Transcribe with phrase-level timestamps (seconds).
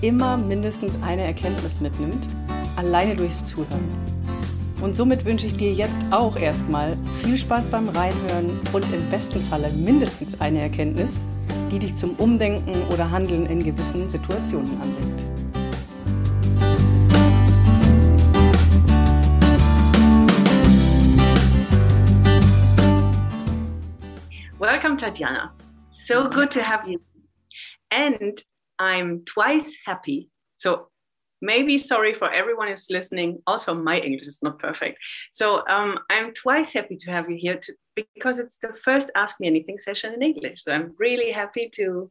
[0.00, 2.26] immer mindestens eine Erkenntnis mitnimmt,
[2.76, 3.88] alleine durchs Zuhören.
[4.82, 9.40] Und somit wünsche ich dir jetzt auch erstmal viel Spaß beim Reinhören und im besten
[9.40, 11.24] Falle mindestens eine Erkenntnis,
[11.70, 15.24] die dich zum Umdenken oder Handeln in gewissen Situationen anregt.
[24.58, 25.52] Welcome, Tatjana.
[25.90, 26.98] So good to have you.
[27.90, 28.42] And
[28.78, 30.30] I'm twice happy.
[30.56, 30.88] So
[31.40, 33.42] maybe sorry for everyone who's listening.
[33.46, 34.98] Also, my English is not perfect.
[35.32, 39.40] So um, I'm twice happy to have you here to, because it's the first Ask
[39.40, 40.62] Me Anything session in English.
[40.62, 42.10] So I'm really happy to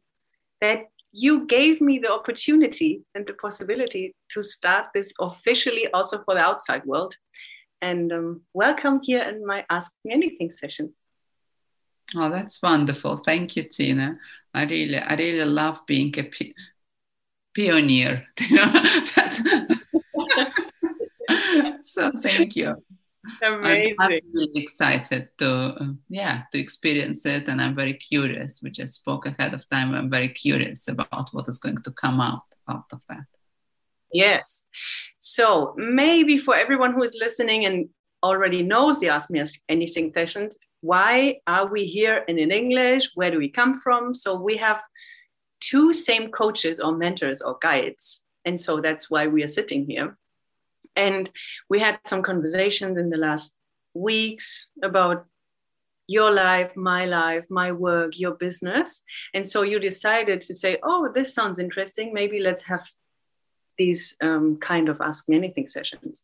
[0.60, 6.34] that you gave me the opportunity and the possibility to start this officially also for
[6.34, 7.14] the outside world.
[7.80, 10.94] And um, welcome here in my Ask Me Anything sessions.
[12.16, 13.22] Oh, that's wonderful.
[13.24, 14.18] Thank you, Tina.
[14.54, 16.30] I really, I really love being a
[17.56, 18.26] pioneer.
[18.40, 18.72] You know?
[21.80, 22.74] so thank you.
[23.42, 23.96] Amazing.
[23.98, 28.60] I'm, I'm really excited to, uh, yeah, to experience it, and I'm very curious.
[28.62, 29.94] We just spoke ahead of time.
[29.94, 33.24] I'm very curious about what is going to come out out of that.
[34.12, 34.66] Yes.
[35.18, 37.88] So maybe for everyone who is listening and
[38.24, 43.10] already knows the Ask Me Anything sessions, why are we here and in English?
[43.14, 44.14] Where do we come from?
[44.14, 44.80] So we have
[45.60, 48.22] two same coaches or mentors or guides.
[48.44, 50.16] And so that's why we are sitting here.
[50.96, 51.30] And
[51.68, 53.56] we had some conversations in the last
[53.94, 55.26] weeks about
[56.06, 59.02] your life, my life, my work, your business.
[59.32, 62.12] And so you decided to say, oh, this sounds interesting.
[62.12, 62.86] Maybe let's have
[63.76, 66.22] these um, kind of Ask Me Anything sessions.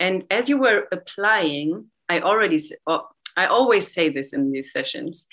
[0.00, 5.26] And as you were applying, I already, oh, I always say this in these sessions.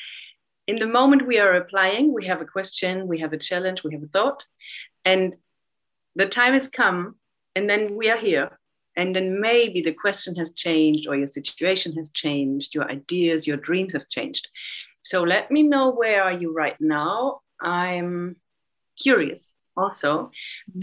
[0.68, 3.94] In the moment we are applying, we have a question, we have a challenge, we
[3.94, 4.46] have a thought,
[5.04, 5.36] and
[6.16, 7.16] the time has come,
[7.56, 8.60] and then we are here.
[8.96, 13.58] And then maybe the question has changed, or your situation has changed, your ideas, your
[13.58, 14.48] dreams have changed.
[15.02, 17.42] So let me know where are you right now.
[17.62, 18.36] I'm
[19.02, 20.32] curious also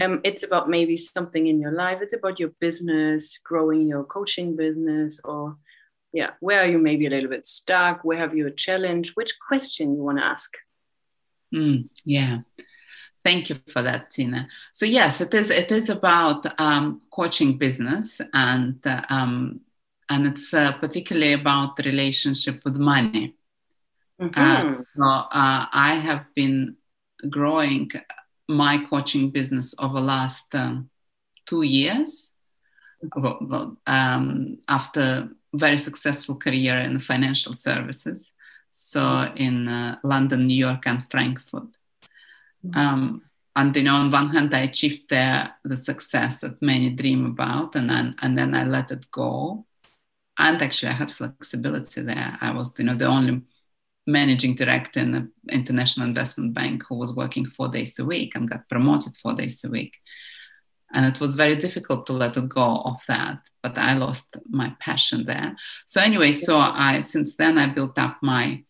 [0.01, 1.99] um, it's about maybe something in your life.
[2.01, 5.57] It's about your business growing your coaching business or
[6.13, 8.03] yeah where are you maybe a little bit stuck?
[8.03, 9.11] Where have you a challenge?
[9.15, 10.57] Which question you want to ask?
[11.53, 12.39] Mm, yeah.
[13.23, 14.47] Thank you for that tina.
[14.73, 19.61] So yes it is it is about um, coaching business and uh, um,
[20.09, 23.37] and it's uh, particularly about the relationship with money.
[24.19, 24.41] Mm-hmm.
[24.41, 26.75] uh, so uh, i have been
[27.29, 27.91] growing
[28.47, 30.89] my coaching business over the last um,
[31.45, 32.31] two years
[33.15, 38.31] well, um, after very successful career in financial services.
[38.73, 41.77] So in uh, London, New York, and Frankfurt.
[42.65, 42.77] Mm-hmm.
[42.79, 43.21] Um,
[43.55, 47.75] and you know, on one hand, I achieved there the success that many dream about,
[47.75, 49.65] and then and then I let it go.
[50.37, 52.37] And actually, I had flexibility there.
[52.39, 53.41] I was, you know, the only
[54.07, 58.49] managing director in an international investment bank who was working four days a week and
[58.49, 59.95] got promoted four days a week.
[60.93, 64.73] And it was very difficult to let it go of that but i lost my
[64.79, 65.55] passion there.
[65.85, 68.63] So anyway so i since then i built up my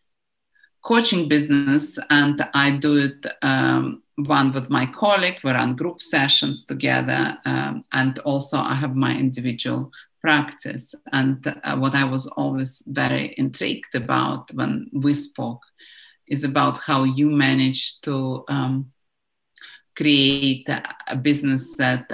[0.83, 5.39] coaching business and i do it um, one with my colleague.
[5.43, 9.91] We run group sessions together um, and also i have my individual
[10.27, 15.63] practice and uh, what i was always very intrigued about when we spoke
[16.27, 18.91] is about how you manage to um,
[19.95, 20.69] create
[21.07, 22.05] a business that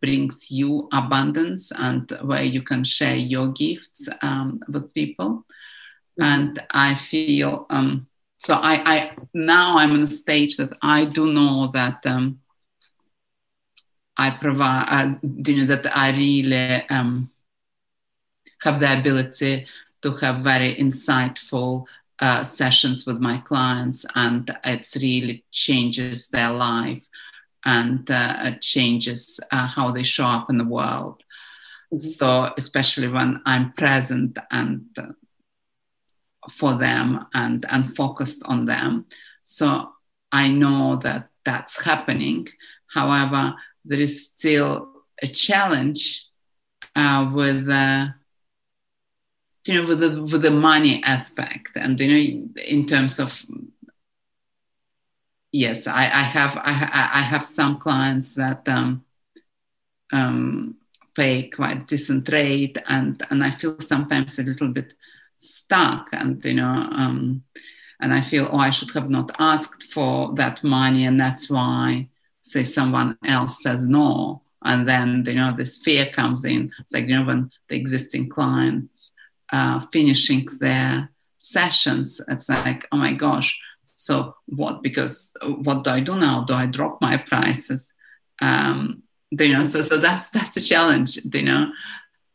[0.00, 5.44] brings you abundance and where you can share your gifts um, with people.
[6.20, 6.22] Mm-hmm.
[6.22, 8.06] And I feel um,
[8.36, 8.54] so.
[8.54, 12.40] I, I now I'm in a stage that I do know that um,
[14.18, 14.86] I provide.
[14.88, 17.30] Uh, you know that I really um,
[18.64, 19.66] have the ability
[20.02, 21.86] to have very insightful
[22.18, 27.02] uh, sessions with my clients, and it really changes their life
[27.64, 31.22] and uh, changes uh, how they show up in the world.
[31.92, 31.98] Mm-hmm.
[31.98, 35.12] So, especially when I'm present and uh,
[36.50, 39.06] for them and, and focused on them.
[39.44, 39.92] So,
[40.32, 42.48] I know that that's happening.
[42.94, 43.54] However,
[43.84, 46.26] there is still a challenge
[46.96, 48.08] uh, with uh,
[49.66, 51.70] you know with the with the money aspect.
[51.76, 53.44] And you know in terms of
[55.52, 59.04] yes i, I have I, I have some clients that um,
[60.12, 60.76] um,
[61.14, 64.94] pay quite decent rate and and i feel sometimes a little bit
[65.38, 67.44] stuck and you know um,
[68.00, 72.08] and i feel oh i should have not asked for that money and that's why
[72.42, 74.42] say someone else says no.
[74.64, 76.70] And then you know this fear comes in.
[76.78, 79.11] It's like you know when the existing clients
[79.52, 82.20] uh, finishing their sessions.
[82.28, 83.60] It's like oh my gosh
[84.02, 85.32] so what because
[85.62, 86.44] what do i do now?
[86.44, 87.94] Do i drop my prices?
[88.40, 91.70] Um, you know so so that's that's a challenge you know?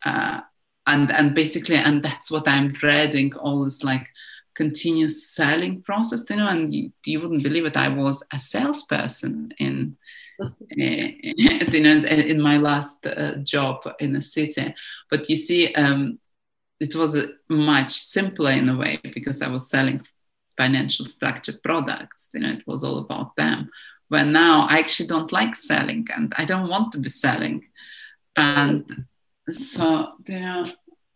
[0.06, 0.40] Uh,
[0.86, 4.08] and and basically and that's what i'm dreading all this like
[4.56, 6.48] continuous selling process you know?
[6.48, 9.98] And you, you wouldn't believe it i was a salesperson in
[10.70, 14.74] you know in my last uh, job in the city.
[15.10, 16.20] But you see um,
[16.80, 17.18] it was
[17.50, 20.02] much simpler in a way because i was selling
[20.58, 23.70] financial structured products you know it was all about them.
[24.10, 27.64] But now i actually don't like selling and i don't want to be selling.
[28.36, 29.06] And
[29.48, 30.66] so you know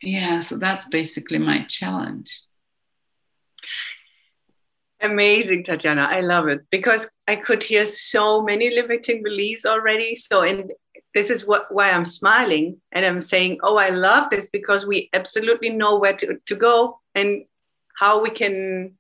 [0.02, 2.42] yeah so that's basically my challenge.
[5.02, 10.16] Amazing tatjana i love it because i could hear so many limiting beliefs already.
[10.16, 10.70] So in
[11.14, 15.10] this is what why i'm smiling and i'm saying oh i love this because we
[15.14, 17.44] absolutely know where to, to go and
[18.00, 18.94] how we can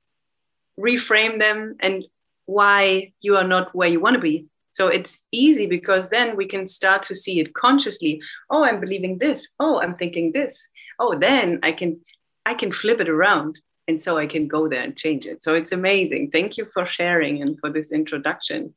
[0.79, 2.03] reframe them and
[2.45, 4.47] why you are not where you want to be.
[4.73, 8.21] So it's easy because then we can start to see it consciously.
[8.49, 9.47] Oh i'm believing this.
[9.59, 10.67] Oh i'm thinking this.
[10.99, 11.99] Oh then i can
[12.45, 15.43] i can flip it around and so i can go there and change it.
[15.43, 16.31] So it's amazing.
[16.31, 18.73] Thank you for sharing and for this introduction.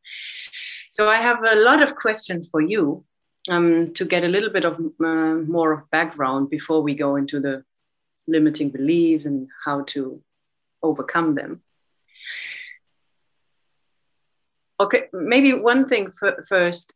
[0.92, 3.04] So i have a lot of questions for you
[3.48, 7.40] um, to get a little bit of uh, more of background before we go into
[7.40, 7.64] the
[8.26, 10.22] limiting beliefs and how to
[10.82, 11.62] overcome them.
[14.80, 16.10] Okay maybe one thing
[16.48, 16.94] first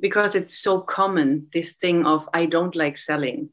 [0.00, 3.50] because it's so common this thing of i don't like selling.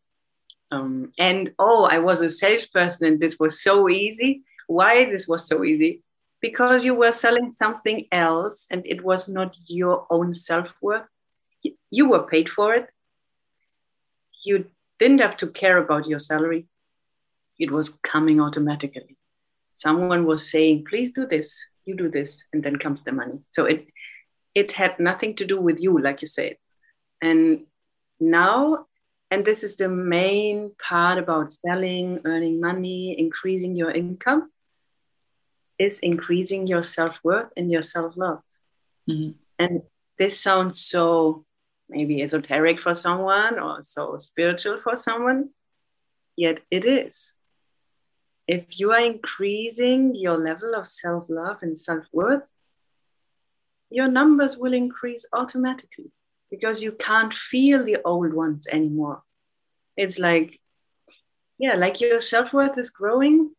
[0.72, 4.44] Um, and oh i was a salesperson and this was so easy.
[4.68, 6.02] Why this was so easy
[6.44, 11.08] because you were selling something else and it was not your own self-worth
[11.90, 12.90] you were paid for it.
[14.44, 14.66] You
[15.00, 16.68] didn't have to care about your salary.
[17.60, 19.18] It was coming automatically.
[19.72, 23.40] Someone was saying please do this you do this and then comes the money.
[23.52, 23.88] So it
[24.56, 26.58] it had nothing to do with you like you said.
[27.22, 27.66] And
[28.20, 28.86] now
[29.32, 34.52] and this is the main part about selling earning money increasing your income
[35.80, 38.40] is increasing your self-worth and your self-love
[39.10, 39.32] mm-hmm.
[39.60, 39.82] and
[40.18, 41.46] this sounds so
[41.90, 45.50] maybe esoteric for someone or so spiritual for someone
[46.36, 47.34] yet it is
[48.48, 52.44] if you are increasing your level of self love and self worth,
[53.90, 56.12] your numbers will increase automatically
[56.52, 59.24] because you can't feel the old ones anymore.
[59.96, 60.60] It's like,
[61.58, 63.52] yeah, like your self worth is growing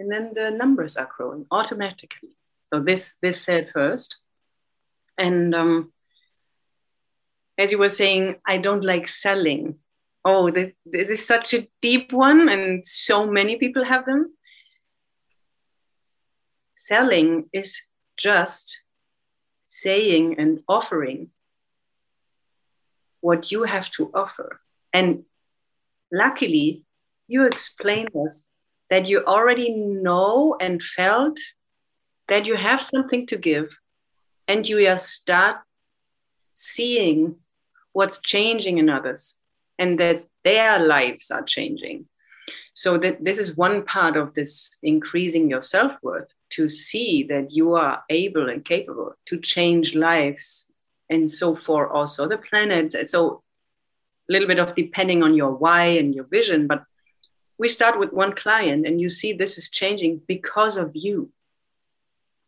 [0.00, 2.30] and then the numbers are growing automatically.
[2.66, 4.16] So this this said first.
[5.16, 5.92] And um,
[7.56, 9.78] as you were saying, I don't like selling
[10.24, 10.72] oh, this,
[11.10, 14.34] is such a deep one, and so many people have them.
[16.76, 17.82] Selling is
[18.18, 18.78] just
[19.66, 21.30] saying and offering
[23.20, 24.60] what you have to offer.
[24.92, 25.24] And
[26.12, 26.84] luckily,
[27.28, 28.46] you explained us
[28.90, 31.38] that you already know and felt
[32.28, 33.68] that you have something to give,
[34.46, 35.58] and you are start
[36.54, 37.36] seeing
[37.92, 39.38] what's changing in others
[39.78, 42.06] and that their lives are changing.
[42.72, 47.74] So that this is one part of this increasing your self-worth to see that you
[47.74, 50.66] are able and capable to change lives
[51.08, 52.96] and so for also the planets.
[53.10, 53.42] So
[54.28, 56.84] a little bit of depending on your why and your vision, but
[57.60, 61.30] we start with one client and you see this is changing because of you.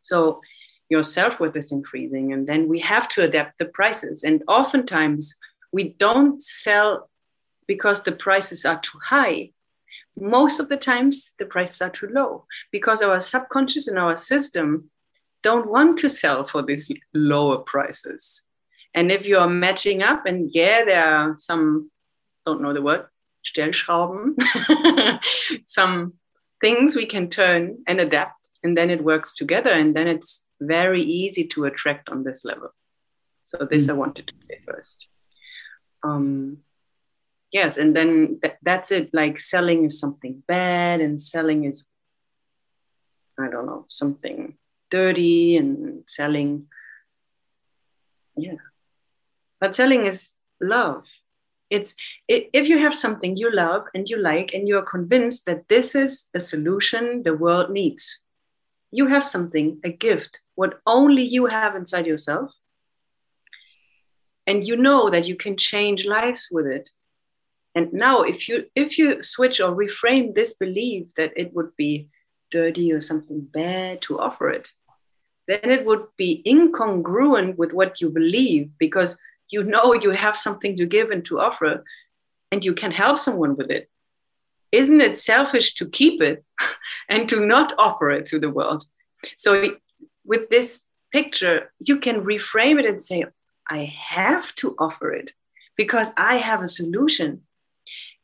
[0.01, 0.41] So
[0.89, 5.37] your self-worth is increasing and then we have to adapt the prices and oftentimes
[5.71, 7.11] we don't sell
[7.67, 9.51] because the prices are too high.
[10.19, 14.91] Most of the times, the prices are too low because our subconscious and our system
[15.43, 18.45] don't want to sell for these lower prices.
[18.95, 21.91] And if you are matching up, and yeah, there are some,
[22.47, 23.07] don't know the word,
[23.45, 24.37] Stellschrauben,
[25.67, 26.15] some
[26.61, 31.03] things we can turn and adapt, and then it works together, and then it's very
[31.03, 32.71] easy to attract on this level.
[33.43, 33.91] So this mm.
[33.91, 35.09] I wanted to say first.
[36.03, 36.59] Um,
[37.53, 39.11] yes, and then th- that's it.
[39.13, 41.85] Like selling is something bad, and selling is
[43.39, 44.57] I don't know something
[44.91, 46.67] dirty, and selling.
[48.37, 48.63] Yeah,
[49.61, 50.31] but selling is
[50.61, 51.05] love.
[51.73, 51.95] It's
[52.29, 55.69] it, if you have something you love and you like, and you are convinced that
[55.69, 58.21] this is a solution the world needs.
[58.91, 62.53] You have something, a gift, what only you have inside yourself
[64.47, 66.91] and you know that you can change lives with it
[67.75, 72.09] and now if you if you switch or reframe this belief that it would be
[72.51, 74.71] dirty or something bad to offer it
[75.49, 79.17] then it would be incongruent with what you believe because
[79.53, 81.85] you know you have something to give and to offer
[82.51, 83.89] and you can help someone with it
[84.73, 86.45] isn't it selfish to keep it
[87.09, 88.87] and to not offer it to the world
[89.37, 89.77] so
[90.25, 90.81] with this
[91.13, 93.25] picture you can reframe it and say
[93.69, 95.33] I have to offer it
[95.77, 97.43] because I have a solution.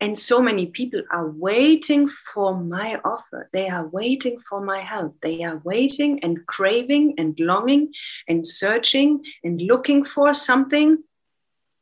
[0.01, 3.49] And so many people are waiting for my offer.
[3.53, 5.17] They are waiting for my help.
[5.23, 7.93] They are waiting and craving and longing
[8.29, 11.03] and searching and looking for something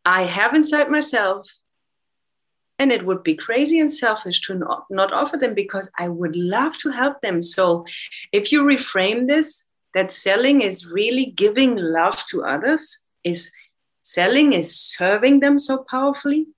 [0.07, 1.51] I have inside myself.
[2.79, 6.37] And it would be crazy and selfish to not, not offer them because I would
[6.37, 7.43] love to help them.
[7.43, 7.87] So
[8.33, 13.51] if you reframe this, that selling is really giving love to others is
[14.03, 16.49] selling is serving them so powerfully,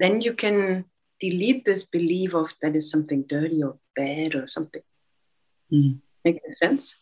[0.00, 0.84] then you can
[1.20, 4.82] delete this belief of that is something dirty or bad or something.
[5.72, 6.00] Mm.
[6.24, 6.96] Make sense?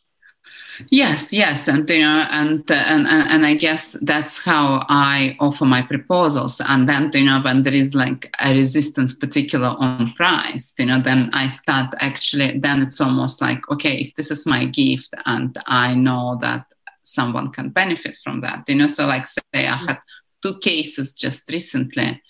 [0.91, 5.67] Yes, yes, and you know, and, and and and I guess that's how I offer
[5.67, 6.61] my proposals.
[6.67, 10.99] And then you know, when there is like a resistance, particular on price, you know,
[10.99, 12.59] then I start actually.
[12.59, 16.65] Then it's almost like, okay, if this is my gift, and I know that
[17.03, 19.99] someone can benefit from that you know so like say i had
[20.43, 22.21] two cases just recently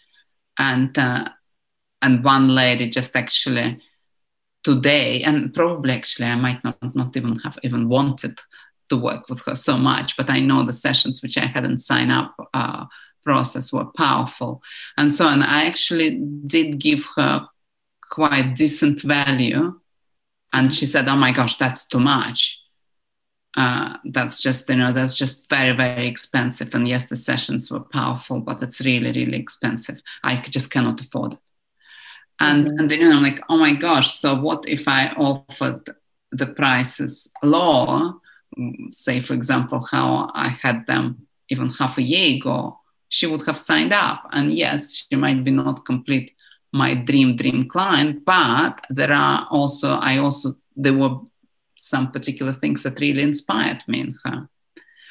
[0.58, 1.28] and uh,
[2.00, 3.80] and one lady just actually
[4.62, 8.38] today and probably actually i might not not even have even wanted
[8.88, 12.12] to work with her so much but i know the sessions which i hadn't signed
[12.12, 12.84] up uh,
[13.24, 14.62] process were powerful
[14.96, 17.46] and so and i actually did give her
[18.10, 19.80] quite decent value
[20.52, 22.58] and she said oh my gosh that's too much.
[23.54, 27.80] Uh, that's just you know that's just very very expensive and yes the sessions were
[27.80, 30.00] powerful but it's really really expensive.
[30.22, 31.51] I just cannot afford it
[32.42, 32.78] and mm-hmm.
[32.78, 35.82] and then i'm like oh my gosh so what if i offered
[36.30, 38.14] the prices lower
[38.90, 43.58] say for example how i had them even half a year ago she would have
[43.58, 46.32] signed up and yes she might be not complete
[46.72, 51.16] my dream dream client but there are also i also there were
[51.82, 54.48] some particular things that really inspired me in her.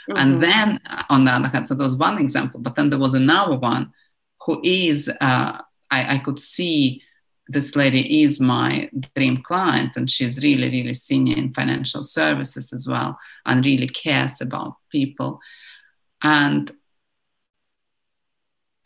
[0.09, 0.17] Mm-hmm.
[0.17, 2.99] And then, uh, on the other hand, so there was one example, but then there
[2.99, 3.91] was another one
[4.45, 5.61] who is, uh,
[5.91, 7.03] I, I could see
[7.51, 12.87] this lady is my dream client and she's really really senior in financial services as
[12.87, 15.39] well and really cares about people
[16.23, 16.71] and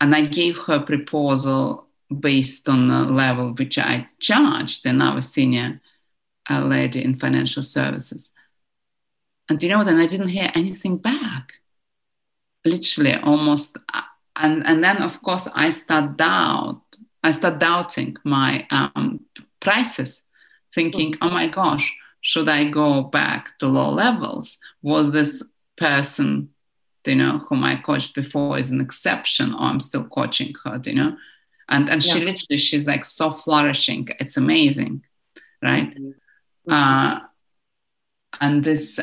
[0.00, 1.86] and i gave her proposal
[2.20, 5.80] based on the level which i charged another senior
[6.48, 8.30] a lady in financial services.
[9.48, 9.88] And you know what?
[9.88, 11.54] And I didn't hear anything back.
[12.64, 13.78] Literally, almost.
[13.92, 14.02] Uh,
[14.36, 16.82] and, and then, of course, I start doubt.
[17.26, 19.20] I start doubting my um,
[19.60, 20.22] prices,
[20.74, 21.86] thinking, "Oh my gosh,
[22.20, 24.58] should I go back to low levels?
[24.82, 25.42] Was this
[25.76, 26.50] person,
[27.04, 30.94] you know, whom I coached before, is an exception, or I'm still coaching her, you
[30.94, 31.16] know?"
[31.68, 32.12] And and yeah.
[32.12, 34.08] she literally, she's like so flourishing.
[34.20, 35.02] It's amazing,
[35.60, 35.90] right?
[35.92, 36.72] Mm-hmm.
[36.72, 37.20] Uh,
[38.40, 39.00] and this,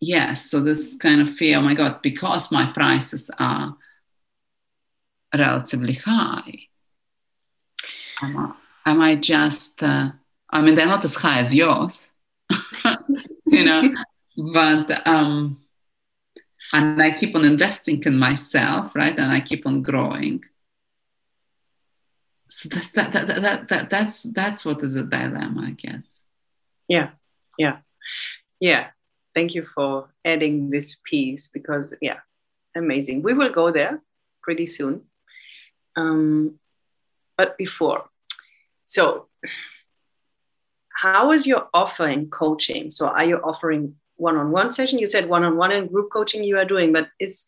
[0.00, 3.76] yes, so this kind of fear, oh my God, because my prices are
[5.36, 6.55] relatively high,
[8.22, 8.52] am I,
[8.90, 10.10] am I just, uh,
[10.50, 12.12] I mean, they're not as high as yours,
[13.46, 13.94] you know,
[14.52, 15.60] but, um,
[16.72, 19.16] and I keep on investing in myself, right?
[19.16, 20.44] And I keep on growing.
[22.48, 26.22] So that, that, that, that, that, that's, that's what is a dilemma, I guess
[26.88, 27.10] yeah
[27.58, 27.78] yeah
[28.60, 28.88] yeah
[29.34, 32.18] thank you for adding this piece because yeah
[32.76, 34.00] amazing we will go there
[34.42, 35.02] pretty soon
[35.96, 36.58] um,
[37.36, 38.08] but before
[38.84, 39.26] so
[41.02, 45.72] how is your offer in coaching so are you offering one-on-one session you said one-on-one
[45.72, 47.44] and group coaching you are doing but is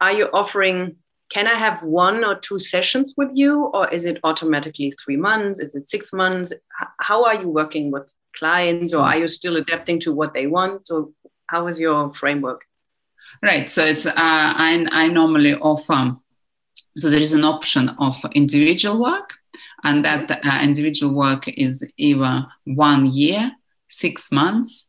[0.00, 0.96] are you offering
[1.30, 5.60] can i have one or two sessions with you or is it automatically three months
[5.60, 6.52] is it six months
[7.00, 9.08] how are you working with clients or mm.
[9.08, 11.08] are you still adapting to what they want or
[11.48, 12.62] how is your framework
[13.42, 13.70] Right.
[13.70, 16.16] So it's uh, I I normally offer.
[16.96, 19.34] So there is an option of individual work,
[19.82, 23.52] and that uh, individual work is either one year,
[23.88, 24.86] six months,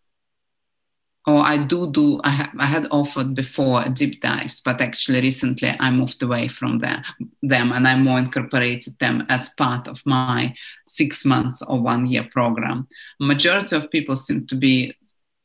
[1.28, 5.76] or I do do I, ha- I had offered before deep dives, but actually recently
[5.80, 7.04] I moved away from them,
[7.44, 10.56] them and I more incorporated them as part of my
[10.88, 12.88] six months or one year program.
[13.20, 14.96] Majority of people seem to be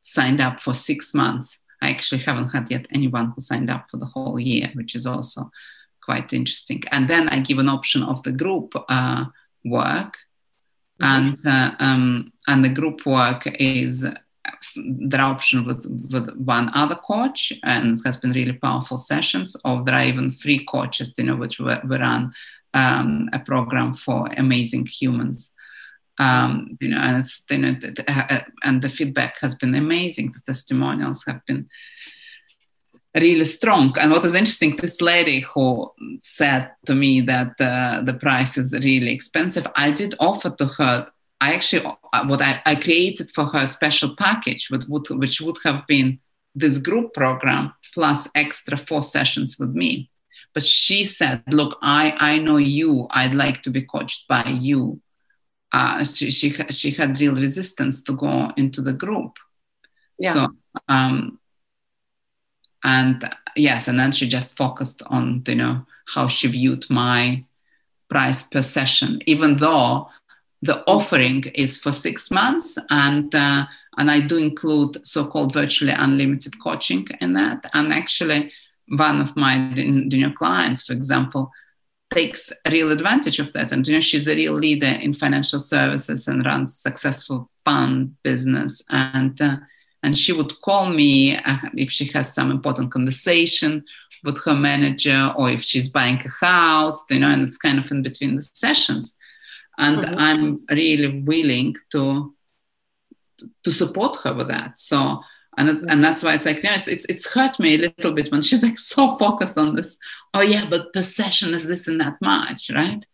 [0.00, 1.60] signed up for six months.
[1.82, 5.06] I actually haven't had yet anyone who signed up for the whole year, which is
[5.06, 5.50] also
[6.06, 6.82] quite interesting.
[6.92, 9.24] And then I give an option of the group uh,
[9.64, 10.14] work,
[11.02, 11.04] mm-hmm.
[11.04, 14.06] and uh, um, and the group work is
[14.74, 19.56] there are options with, with one other coach and it has been really powerful sessions
[19.64, 22.32] or there are even three coaches you know which we, we run
[22.72, 25.54] um, a program for amazing humans
[26.18, 27.76] um, you know, and it's you know,
[28.08, 30.32] uh, and the feedback has been amazing.
[30.32, 31.68] The testimonials have been
[33.20, 33.94] really strong.
[33.98, 35.92] And what is interesting, this lady who
[36.22, 41.08] said to me that uh, the price is really expensive, I did offer to her.
[41.40, 45.40] I actually uh, what I, I created for her a special package, with, would, which
[45.40, 46.18] would have been
[46.54, 50.10] this group program plus extra four sessions with me.
[50.54, 53.08] But she said, "Look, I I know you.
[53.10, 55.00] I'd like to be coached by you."
[55.72, 59.36] uh, she, she, she had real resistance to go into the group.
[60.18, 60.32] Yeah.
[60.32, 60.46] So,
[60.88, 61.38] um,
[62.84, 63.24] and
[63.56, 67.44] yes, and then she just focused on, you know, how she viewed my
[68.08, 70.08] price per session, even though
[70.62, 73.66] the offering is for six months and uh,
[73.98, 77.64] and I do include so-called virtually unlimited coaching in that.
[77.72, 78.52] And actually,
[78.88, 79.56] one of my
[80.18, 81.50] know, clients, for example,
[82.10, 83.72] takes real advantage of that.
[83.72, 88.82] And you know, she's a real leader in financial services and runs successful fund business.
[88.90, 89.56] And uh,
[90.02, 93.84] and she would call me uh, if she has some important conversation
[94.24, 97.90] with her manager or if she's buying a house, you know, and it's kind of
[97.90, 99.16] in between the sessions.
[99.78, 100.14] And mm-hmm.
[100.16, 102.32] I'm really willing to
[103.64, 104.78] to support her with that.
[104.78, 105.20] So
[105.56, 108.30] and and that's why it's like yeah, it's, it's it's hurt me a little bit
[108.30, 109.98] when she's like so focused on this
[110.34, 113.04] oh yeah but possession is this and that much right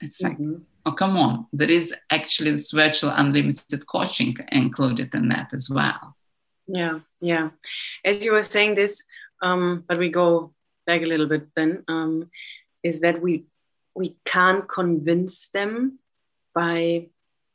[0.00, 0.56] it's like mm-hmm.
[0.84, 6.15] oh come on there is actually this virtual unlimited coaching included in that as well
[6.66, 7.50] yeah yeah
[8.04, 9.04] as you were saying this
[9.42, 10.52] um, but we go
[10.86, 12.30] back a little bit then um,
[12.82, 13.44] is that we
[13.94, 15.98] we can't convince them
[16.54, 17.06] by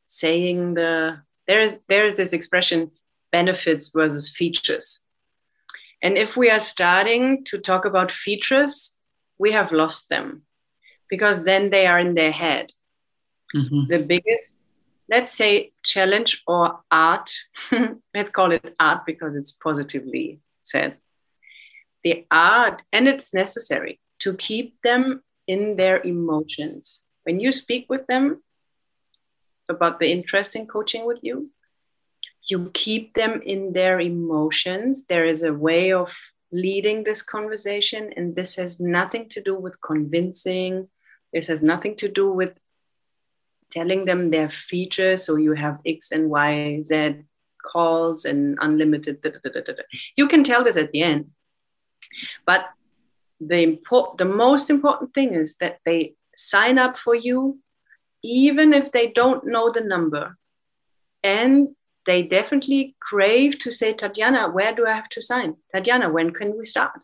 [0.06, 2.92] saying the there is there is this expression
[3.32, 5.00] benefits versus features.
[6.02, 8.96] And if we are starting to talk about features,
[9.38, 10.44] we have lost them
[11.10, 12.72] because then they are in their head.
[13.56, 13.86] Mm-hmm.
[13.88, 14.56] The biggest,
[15.12, 17.30] let's say, challenge or art,
[18.16, 20.98] let's call it art because it's positively said.
[22.04, 27.02] The art, and it's necessary to keep them in their emotions.
[27.24, 28.42] When you speak with them
[29.68, 31.52] about the interest in coaching with you,
[32.50, 35.06] you keep them in their emotions.
[35.06, 36.16] There is a way of
[36.52, 40.88] leading this conversation, and this has nothing to do with convincing.
[41.34, 42.54] This has nothing to do with
[43.72, 45.26] telling them their features.
[45.26, 47.16] So you have X and Y, Z
[47.72, 49.22] calls and unlimited.
[49.22, 49.74] Da, da, da,
[50.16, 51.32] you can tell this at the end.
[52.46, 52.66] But
[53.40, 57.60] the, import, the most important thing is that they sign up for you,
[58.24, 60.38] even if they don't know the number.
[61.24, 61.70] And
[62.06, 65.56] they definitely crave to say, Tatiana, where do I have to sign?
[65.74, 67.00] Tatiana, when can we start?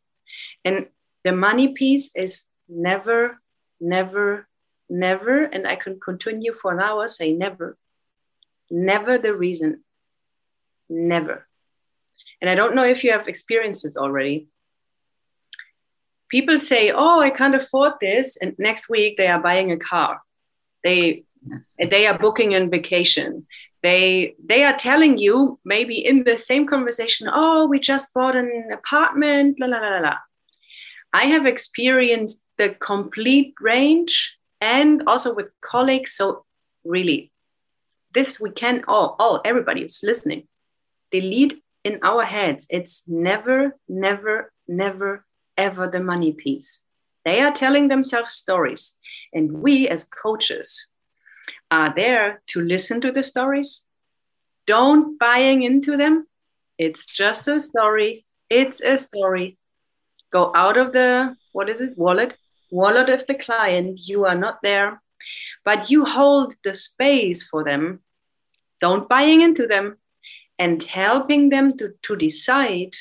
[0.65, 0.87] And
[1.23, 3.39] the money piece is never,
[3.79, 4.46] never,
[4.89, 7.77] never, and I can continue for an hour say never,
[8.69, 9.83] never the reason,
[10.89, 11.47] never.
[12.41, 14.47] And I don't know if you have experiences already.
[16.29, 20.21] People say, "Oh, I can't afford this," and next week they are buying a car.
[20.83, 21.75] They yes.
[21.89, 23.47] they are booking a vacation
[23.83, 28.69] they they are telling you maybe in the same conversation oh we just bought an
[28.73, 30.15] apartment la la la la
[31.13, 36.45] i have experienced the complete range and also with colleagues so
[36.83, 37.31] really
[38.13, 40.47] this we can all all everybody who's listening
[41.11, 45.25] delete in our heads it's never never never
[45.57, 46.81] ever the money piece
[47.25, 48.95] they are telling themselves stories
[49.33, 50.87] and we as coaches
[51.69, 53.83] are there to listen to the stories.
[54.65, 56.27] Don't buying into them.
[56.77, 58.25] It's just a story.
[58.49, 59.57] It's a story.
[60.31, 62.37] Go out of the what is it wallet
[62.71, 63.99] wallet of the client.
[64.03, 65.01] You are not there,
[65.63, 68.01] but you hold the space for them.
[68.79, 69.97] Don't buying into them,
[70.59, 72.95] and helping them to, to decide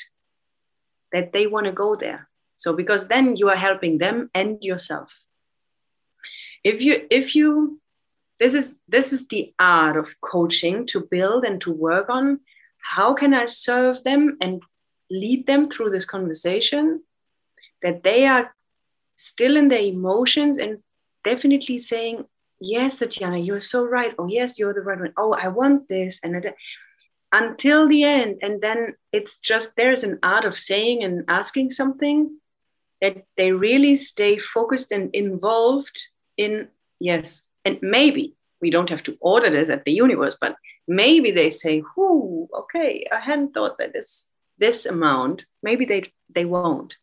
[1.11, 2.27] that they want to go there.
[2.55, 5.11] So because then you are helping them and yourself.
[6.63, 7.79] If you if you
[8.39, 12.39] this is this is the art of coaching to build and to work on
[12.79, 14.61] how can I serve them and
[15.09, 17.03] lead them through this conversation
[17.81, 18.53] that they are
[19.17, 20.79] still in their emotions and
[21.23, 22.25] definitely saying,
[22.59, 24.15] Yes, Tatiana, you're so right.
[24.17, 25.13] Oh, yes, you're the right one.
[25.15, 26.19] Oh, I want this.
[26.23, 26.43] And
[27.31, 28.37] until the end.
[28.41, 32.37] And then it's just there's an art of saying and asking something
[33.01, 37.43] that they really stay focused and involved in, yes.
[37.65, 40.55] And maybe we don't have to order this at the universe, but
[40.87, 46.45] maybe they say, "Whoo, okay, I hadn't thought that this this amount." Maybe they they
[46.45, 46.95] won't.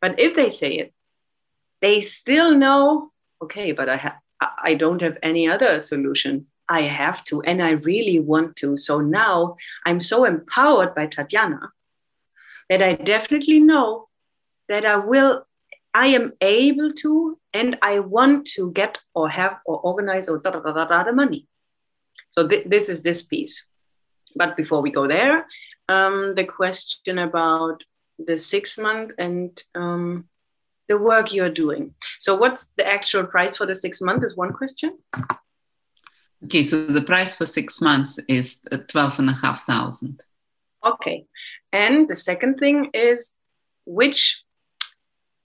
[0.00, 0.94] But if they say it,
[1.80, 3.12] they still know,
[3.42, 6.46] okay, but I have I don't have any other solution.
[6.68, 8.76] I have to, and I really want to.
[8.76, 11.72] So now I'm so empowered by Tatiana
[12.68, 14.08] that I definitely know
[14.68, 15.46] that I will,
[15.94, 20.50] I am able to, and I want to get or have or organize or da
[20.50, 21.46] da da da, da the money.
[22.30, 23.66] So th- this is this piece.
[24.34, 25.46] But before we go there,
[25.88, 27.82] um, the question about
[28.18, 30.28] the six month and um,
[30.88, 31.94] the work you're doing.
[32.20, 34.24] So, what's the actual price for the six months?
[34.24, 34.98] Is one question.
[36.44, 40.22] Okay, so the price for six months is twelve and a half thousand.
[40.84, 41.26] Okay,
[41.72, 43.32] and the second thing is
[43.84, 44.42] which.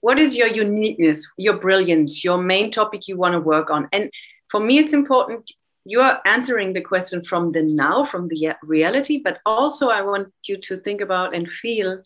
[0.00, 3.88] What is your uniqueness, your brilliance, your main topic you want to work on?
[3.92, 4.10] And
[4.50, 5.48] for me, it's important
[5.84, 10.32] you are answering the question from the now, from the reality, but also I want
[10.46, 12.02] you to think about and feel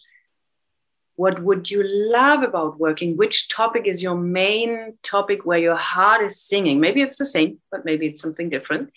[1.17, 3.17] what would you love about working?
[3.17, 6.79] Which topic is your main topic where your heart is singing?
[6.79, 8.91] Maybe it's the same but maybe it's something different.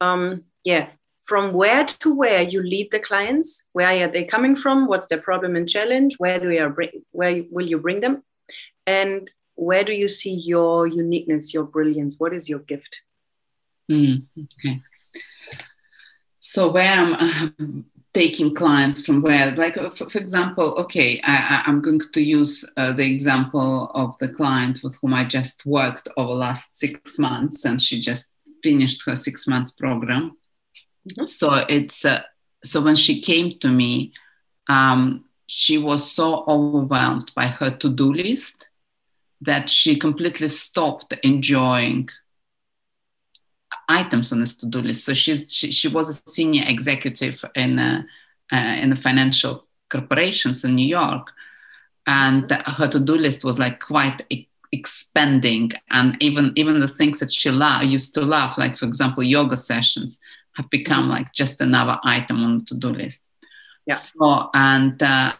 [0.00, 0.90] Um, yeah.
[1.24, 3.64] From where to where you lead the clients?
[3.72, 4.86] Where are they coming from?
[4.86, 6.16] What's their problem and challenge?
[6.18, 8.22] Where do you bring where will you bring them?
[8.86, 12.16] And where do you see your uniqueness your brilliance?
[12.18, 13.00] What is your gift?
[13.90, 14.82] Mm, okay.
[16.40, 21.82] So where am taking clients from where like uh, for, for example okay I, am
[21.82, 26.32] going to use uh, the example of the client with whom i just worked over
[26.32, 28.30] last six months and she just
[28.62, 30.36] finished her six months program
[31.08, 31.26] mm-hmm.
[31.26, 32.22] so it's uh,
[32.62, 34.12] so when she came to me
[34.70, 38.68] um, she was so overwhelmed by her to-do list
[39.40, 42.08] that she completely stopped enjoying
[43.88, 45.04] items on this to-do list.
[45.04, 48.06] So she's, she, she was a senior executive in a,
[48.52, 51.30] uh, in a financial corporations in New York,
[52.06, 55.70] and her to-do list was like quite e- expanding.
[55.90, 59.56] And even even the things that she lo- used to love, like for example yoga
[59.56, 60.20] sessions,
[60.56, 63.22] have become like just another item on the to-do list.
[63.86, 63.94] Yeah.
[63.94, 65.32] So and uh,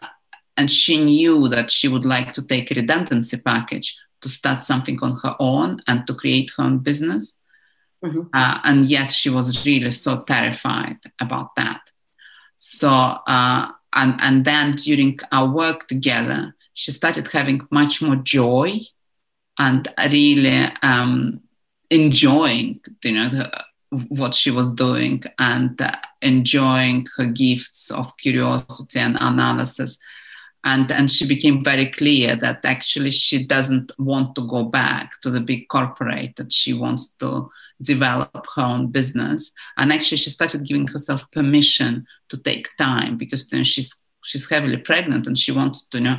[0.57, 4.97] and she knew that she would like to take a redundancy package to start something
[5.01, 7.37] on her own and to create her own business.
[8.05, 8.21] Mm-hmm.
[8.33, 11.81] Uh, and yet she was really so terrified about that.
[12.55, 18.79] So, uh, and, and then during our work together, she started having much more joy
[19.57, 21.41] and really um,
[21.89, 23.49] enjoying, you know,
[24.09, 29.97] what she was doing and uh, enjoying her gifts of curiosity and analysis
[30.65, 35.29] and and she became very clear that actually she doesn't want to go back to
[35.29, 37.49] the big corporate that she wants to
[37.81, 39.51] develop her own business.
[39.77, 44.77] And actually she started giving herself permission to take time because then she's she's heavily
[44.77, 46.17] pregnant and she wants to you know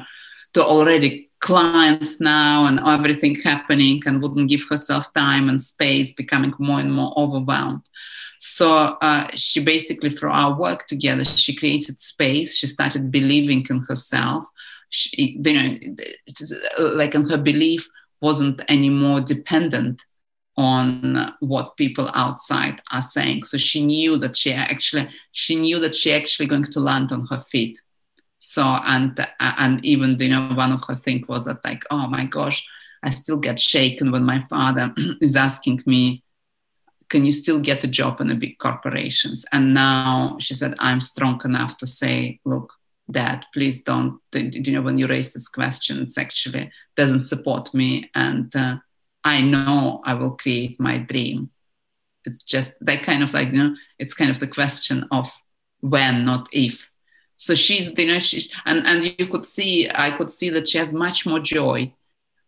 [0.55, 6.55] to already clients now and everything happening and wouldn't give herself time and space becoming
[6.59, 7.83] more and more overwhelmed
[8.39, 8.71] so
[9.01, 12.57] uh, she basically, through our work together, she created space.
[12.57, 14.45] She started believing in herself.
[14.91, 15.77] She, you know,
[16.79, 17.89] like, and her belief
[18.21, 20.05] wasn't anymore dependent
[20.57, 23.43] on what people outside are saying.
[23.43, 27.27] So she knew that she actually, she knew that she actually going to land on
[27.27, 27.79] her feet.
[28.39, 32.25] So and and even you know one of her things was that like oh my
[32.27, 32.65] gosh
[33.03, 36.23] I still get shaken when my father is asking me
[37.09, 39.45] can you still get a job in the big corporations?
[39.53, 42.73] And now she said, I'm strong enough to say, look,
[43.11, 48.11] dad, please don't, you know, when you raise this question, it's actually doesn't support me.
[48.15, 48.79] And uh,
[49.23, 51.51] I know I will create my dream.
[52.25, 55.31] It's just that kind of like, you know, it's kind of the question of
[55.81, 56.91] when, not if.
[57.37, 60.79] So she's, you know, she's, and, and you could see, I could see that she
[60.79, 61.93] has much more joy.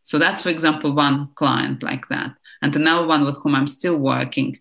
[0.02, 3.96] So that's, for example, one client like that and another one with whom I'm still
[3.96, 4.58] working.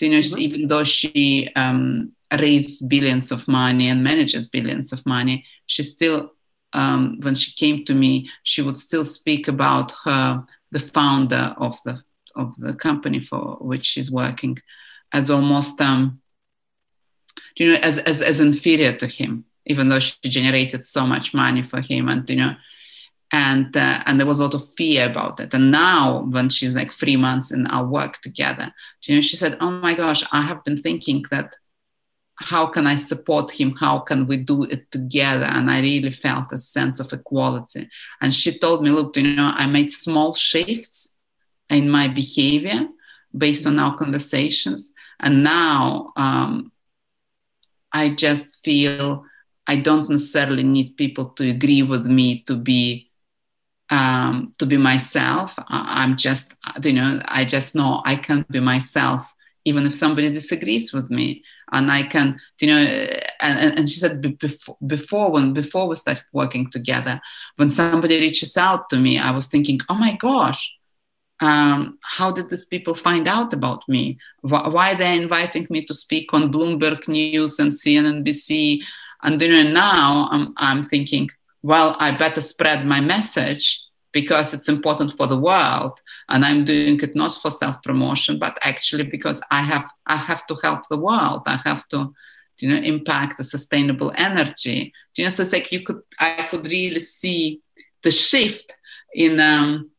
[0.00, 0.38] You know, mm-hmm.
[0.38, 6.32] even though she um, raises billions of money and manages billions of money, she still
[6.72, 11.76] um, when she came to me, she would still speak about her, the founder of
[11.84, 12.02] the
[12.36, 14.56] of the company for which she's working,
[15.12, 16.20] as almost um,
[17.56, 21.62] you know as, as as inferior to him, even though she generated so much money
[21.62, 22.54] for him, and you know,
[23.32, 25.54] and uh, and there was a lot of fear about it.
[25.54, 28.72] And now, when she's like three months in our work together,
[29.04, 31.54] you know, she said, "Oh my gosh, I have been thinking that."
[32.40, 33.76] how can I support him?
[33.76, 35.44] How can we do it together?
[35.44, 37.88] And I really felt a sense of equality.
[38.20, 41.16] And she told me, look, you know, I made small shifts
[41.68, 42.88] in my behavior
[43.36, 44.90] based on our conversations.
[45.20, 46.72] And now um,
[47.92, 49.24] I just feel
[49.66, 53.09] I don't necessarily need people to agree with me to be
[53.90, 55.54] um, to be myself.
[55.68, 59.32] I'm just, you know, I just know I can be myself
[59.64, 61.42] even if somebody disagrees with me.
[61.72, 62.80] And i can you know
[63.40, 67.20] and, and she said before, before when before we started working together
[67.58, 70.74] when somebody reaches out to me i was thinking oh my gosh
[71.42, 74.18] um, how did these people find out about me?
[74.42, 78.82] Why, why they're inviting me to speak on bloomberg news and cnnbc
[79.22, 81.30] and you know now i'm, I'm thinking
[81.62, 86.98] well i better spread my message because it's important for the world and i'm doing
[87.00, 90.98] it not for self promotion but actually because i have i have to help the
[90.98, 91.42] world.
[91.46, 92.12] I have to
[92.58, 94.92] you know impact the sustainable energy.
[95.16, 97.60] You know so it's like you could i could really see
[98.02, 98.76] the shift
[99.14, 99.90] in um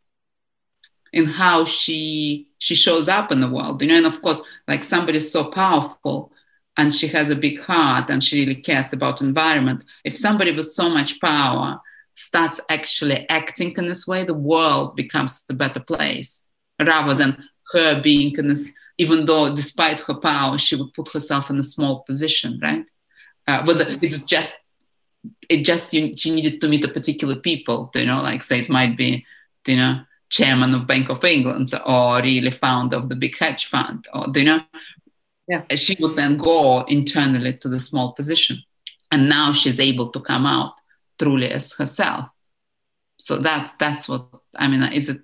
[1.14, 4.84] in how she she shows up in the world you know and of course like
[4.84, 6.31] somebody so powerful
[6.78, 9.86] and she has a big heart and she really cares about environment.
[10.04, 11.80] If somebody with so much power
[12.14, 16.44] starts actually acting in this way, the world becomes a better place
[16.80, 21.50] rather than her being in this, even though despite her power, she would put herself
[21.50, 22.86] in a small position, right?
[23.48, 24.56] Uh, but it's just,
[25.50, 28.70] it just, you, she needed to meet a particular people, you know, like say it
[28.70, 29.26] might be,
[29.68, 34.08] you know, chairman of Bank of England or really founder of the big hedge fund
[34.14, 34.62] or, you know,
[35.48, 35.64] yeah.
[35.76, 38.58] she would then go internally to the small position.
[39.12, 40.74] And now she's able to come out
[41.20, 42.30] truly as herself.
[43.20, 44.28] So that's that's what
[44.58, 45.22] i mean is it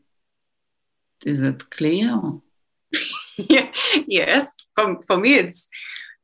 [1.25, 2.21] is it clear
[3.37, 3.71] yeah,
[4.07, 4.53] yes.
[4.75, 5.67] For, for me it's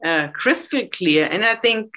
[0.06, 1.28] uh, crystal clear.
[1.32, 1.94] And i think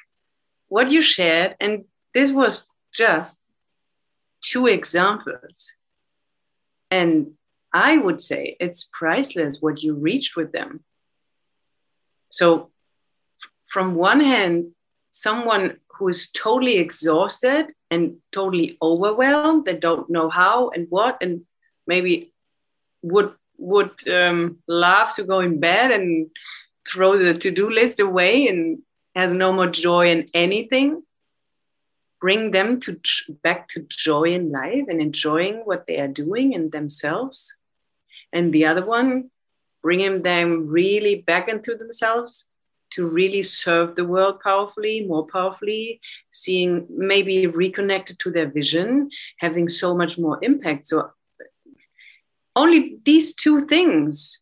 [0.69, 3.39] what you shared and this was just
[4.43, 5.73] two examples.
[6.91, 7.33] And
[7.75, 10.85] i would say it's priceless what you reached with them
[12.39, 12.71] so
[13.75, 14.57] from one hand
[15.11, 18.03] someone who is totally exhausted and
[18.39, 21.43] totally overwhelmed they don't know how and what and
[21.87, 22.33] maybe
[23.03, 26.29] would would um, love to go in bed and
[26.91, 28.79] throw the to-do list away and
[29.15, 31.03] has no more joy in anything
[32.21, 32.99] bring them to
[33.43, 37.57] back to joy in life and enjoying what they are doing and themselves.
[38.33, 39.31] And the other one
[39.87, 42.47] bringing them really back into themselves
[42.91, 49.69] to really serve the world powerfully, more powerfully, seeing maybe reconnected to their vision, having
[49.69, 50.89] so much more impact.
[50.89, 51.13] So
[52.57, 54.41] only these two things,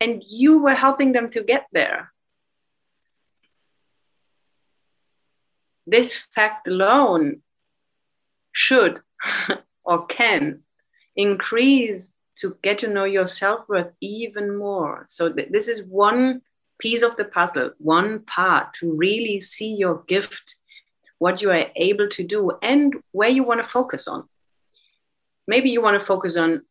[0.00, 2.12] and you were helping them to get there.
[5.86, 7.42] This fact alone
[8.50, 9.02] should
[9.84, 10.62] or can
[11.14, 15.06] increase to get to know your self worth even more.
[15.08, 16.42] So, th- this is one
[16.78, 20.56] piece of the puzzle, one part to really see your gift,
[21.18, 24.24] what you are able to do, and where you want to focus on.
[25.46, 26.62] Maybe you want to focus on,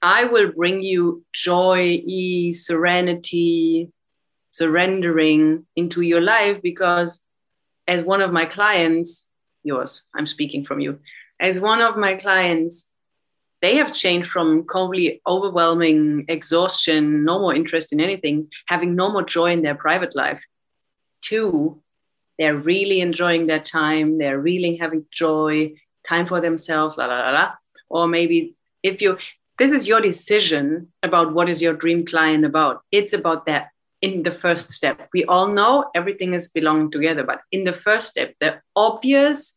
[0.00, 3.90] I will bring you joy, ease, serenity,
[4.50, 7.22] surrendering into your life because,
[7.88, 9.26] as one of my clients,
[9.64, 11.00] yours, I'm speaking from you,
[11.40, 12.86] as one of my clients,
[13.62, 19.22] they have changed from completely overwhelming exhaustion, no more interest in anything, having no more
[19.22, 20.44] joy in their private life,
[21.22, 21.80] to
[22.38, 25.72] they're really enjoying their time, they're really having joy,
[26.06, 27.52] time for themselves, la la la la.
[27.88, 29.16] Or maybe if you
[29.58, 32.82] this is your decision about what is your dream client about.
[32.90, 33.68] It's about that
[34.00, 35.08] in the first step.
[35.12, 39.56] We all know everything is belonging together, but in the first step, the obvious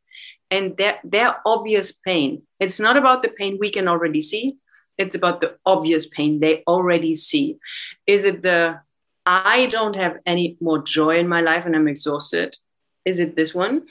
[0.56, 2.42] and their, their obvious pain.
[2.60, 4.58] It's not about the pain we can already see,
[4.98, 7.58] it's about the obvious pain they already see.
[8.08, 8.80] Is it the
[9.26, 12.56] I don't have any more joy in my life and I'm exhausted?
[13.06, 13.84] Is it this one?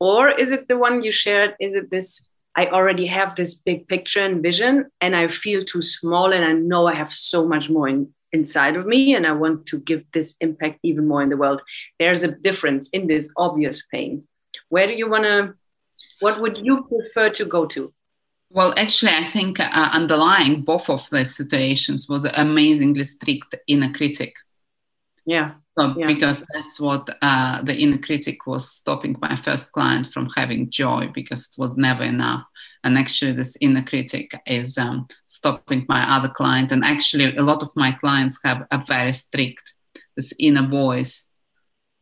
[0.00, 1.54] Or is it the one you shared?
[1.60, 2.26] Is it this?
[2.56, 6.52] I already have this big picture and vision, and I feel too small, and I
[6.52, 10.04] know I have so much more in, inside of me, and I want to give
[10.12, 11.62] this impact even more in the world.
[12.00, 14.24] There's a difference in this obvious pain.
[14.68, 15.54] Where do you want to
[16.20, 17.92] What would you prefer to go to?
[18.52, 24.34] Well, actually, I think uh, underlying both of the situations was amazingly strict inner critic.
[25.24, 25.52] Yeah.
[25.78, 26.06] So, Yeah.
[26.06, 31.10] because that's what uh, the inner critic was stopping my first client from having joy
[31.14, 32.44] because it was never enough.
[32.82, 36.72] And actually, this inner critic is um, stopping my other client.
[36.72, 39.74] And actually, a lot of my clients have a very strict,
[40.16, 41.30] this inner voice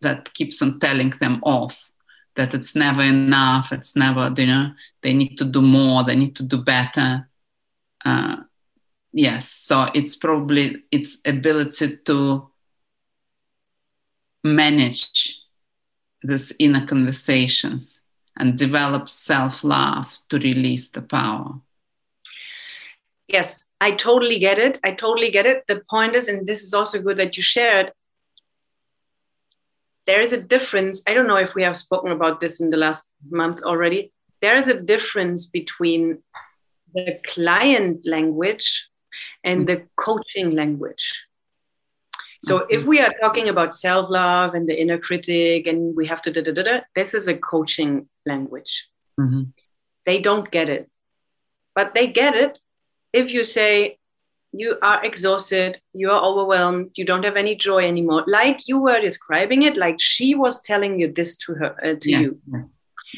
[0.01, 1.88] that keeps on telling them off
[2.39, 3.73] that it's never enough.
[3.73, 4.71] It's never, you know,
[5.03, 7.29] they need to do more, they need to do better.
[8.05, 8.37] Uh,
[9.13, 12.49] yes, so it's probably its ability to
[14.45, 15.37] manage
[16.23, 18.03] these inner conversations
[18.37, 21.61] and develop self love to release the power.
[23.27, 24.79] Yes, I totally get it.
[24.85, 25.65] I totally get it.
[25.67, 27.93] The point is, and this is also good that you shared,
[30.09, 31.03] there is a difference.
[31.07, 34.11] I don't know if we have spoken about this in the last month already.
[34.41, 36.23] There is a difference between
[36.95, 38.89] the client language
[39.45, 41.05] and the coaching language.
[42.43, 46.31] So if we are talking about self-love and the inner critic and we have to
[46.31, 48.89] da da da da, this is a coaching language.
[49.21, 49.53] Mhm.
[50.07, 50.89] They don't get it.
[51.75, 52.61] But they get it
[53.13, 53.98] if you say
[54.59, 59.01] you are exhausted, you are overwhelmed, you don't have any joy anymore, like you were
[59.01, 62.41] describing it, like she was telling you this to her uh, to Yes, you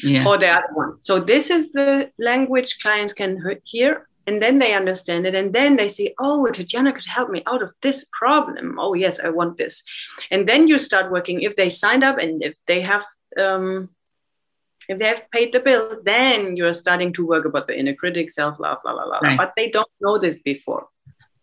[0.03, 0.97] yes, or the other one.
[1.01, 3.31] So this is the language clients can
[3.63, 7.41] hear, and then they understand it, and then they say, "Oh, Tatiana could help me
[7.47, 8.77] out of this problem.
[8.79, 9.83] Oh, yes, I want this,"
[10.29, 11.41] and then you start working.
[11.41, 13.03] If they signed up and if they have
[13.37, 13.89] um,
[14.91, 18.29] if they have paid the bill, then you're starting to work about the inner critic,
[18.29, 19.19] self love, la la la.
[19.21, 19.27] la.
[19.29, 19.37] Right.
[19.37, 20.87] But they don't know this before.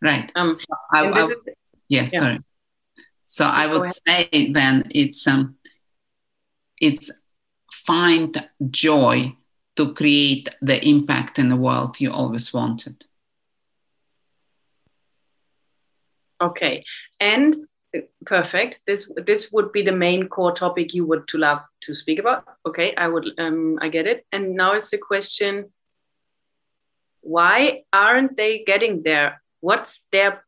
[0.03, 0.31] Right.
[0.35, 0.55] Um,
[0.93, 1.37] I, and I- is-
[1.89, 2.21] Yes, Yeah.
[2.21, 2.39] sorry.
[3.27, 5.57] So I would say then it's um,
[6.81, 7.11] it's
[7.87, 9.35] find joy
[9.77, 13.05] to create the impact in the world you always wanted.
[16.41, 16.85] Okay,
[17.21, 18.81] and uh, perfect.
[18.87, 22.45] This this would be the main core topic you would to love to speak about.
[22.67, 24.25] Okay, I would um I get it.
[24.33, 25.73] And now is the question:
[27.21, 29.43] Why aren't they getting there?
[29.61, 30.45] What's their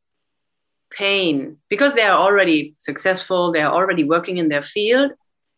[0.90, 1.58] pain?
[1.68, 3.52] Because they are already successful.
[3.52, 5.12] They are already working in their field,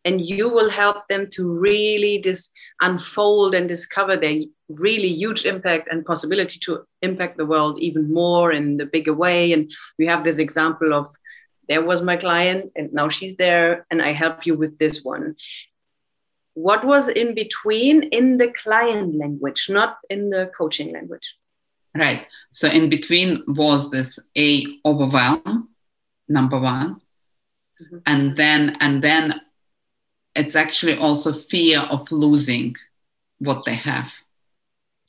[0.05, 5.89] and you will help them to really dis- unfold and discover their really huge impact
[5.91, 9.53] and possibility to impact the world even more in the bigger way.
[9.53, 11.15] And we have this example of
[11.69, 15.37] there was my client, and now she's there, and I help you with this one.
[16.55, 21.35] What was in between in the client language, not in the coaching language?
[21.95, 22.27] Right.
[22.53, 25.69] So in between was this a overwhelm,
[26.29, 27.01] number one,
[27.81, 28.03] Mhm.
[28.07, 29.41] and then and then
[30.35, 32.75] it's actually also fear of losing
[33.39, 34.15] what they have.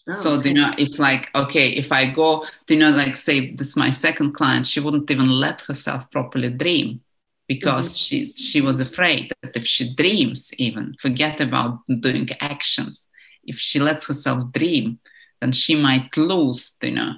[0.09, 0.49] Oh, so okay.
[0.49, 3.89] you know if like okay if i go you know like say this is my
[3.89, 6.99] second client she wouldn't even let herself properly dream
[7.47, 8.03] because Mm-hmm.
[8.03, 13.07] she's she was afraid that if she dreams even forget about doing actions
[13.45, 14.99] if she lets herself dream
[15.43, 17.13] then she might lose you know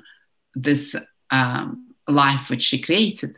[0.53, 0.95] this
[1.31, 3.37] um, life which she created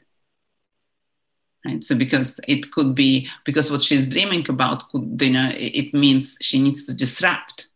[1.66, 5.72] right so because it could be because what she's dreaming about could you know it
[5.82, 7.68] it means she needs to disrupt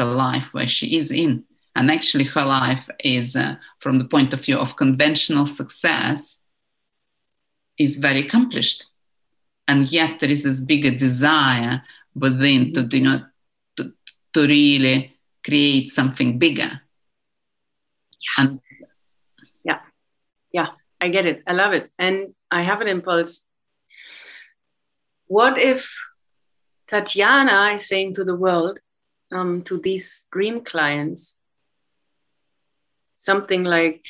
[0.00, 1.44] the life where she is in.
[1.76, 6.38] And actually, her life is, uh, from the point of view of conventional success,
[7.78, 8.86] is very accomplished.
[9.68, 11.82] And yet, there is this bigger desire
[12.14, 13.20] within to, you know,
[13.76, 13.92] to,
[14.32, 15.14] to really
[15.50, 16.80] create something bigger.
[18.22, 18.38] Yeah.
[18.38, 18.60] And
[19.64, 19.80] yeah,
[20.52, 20.66] yeah,
[21.00, 21.42] I get it.
[21.46, 21.90] I love it.
[21.98, 23.42] And I have an impulse.
[25.26, 25.92] What if
[26.86, 28.78] Tatiana is saying to the world,
[29.32, 31.34] um, to these dream clients,
[33.16, 34.04] something like,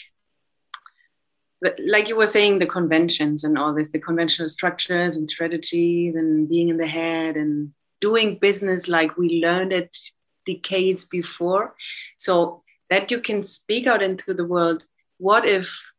[1.79, 6.49] like you were saying, the conventions and all this, the conventional structures and strategies and
[6.49, 9.97] being in the head and doing business like we learned it
[10.47, 11.75] decades before.
[12.17, 14.83] So that you can speak out into the world.
[15.19, 15.93] What if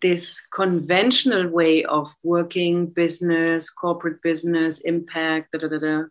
[0.00, 6.02] this conventional way of working business, corporate business, impact, da, da, da, da,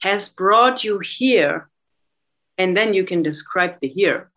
[0.00, 1.68] has brought you here.
[2.56, 4.30] And then you can describe the here.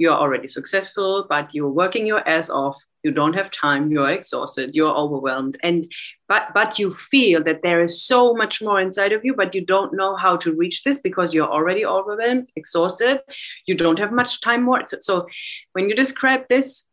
[0.00, 2.82] You're already successful, but you're working your ass off.
[3.02, 3.90] You don't have time.
[3.92, 4.74] You're exhausted.
[4.74, 5.58] You're overwhelmed.
[5.62, 5.92] And
[6.26, 9.62] but but you feel that there is so much more inside of you, but you
[9.74, 13.20] don't know how to reach this because you're already overwhelmed, exhausted.
[13.66, 14.82] You don't have much time more.
[15.00, 15.26] So,
[15.74, 16.84] when you describe this,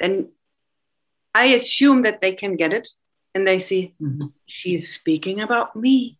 [0.00, 0.32] then
[1.34, 2.88] I assume that they can get it
[3.32, 4.32] and they see Mhm.
[4.46, 6.18] she's speaking about me.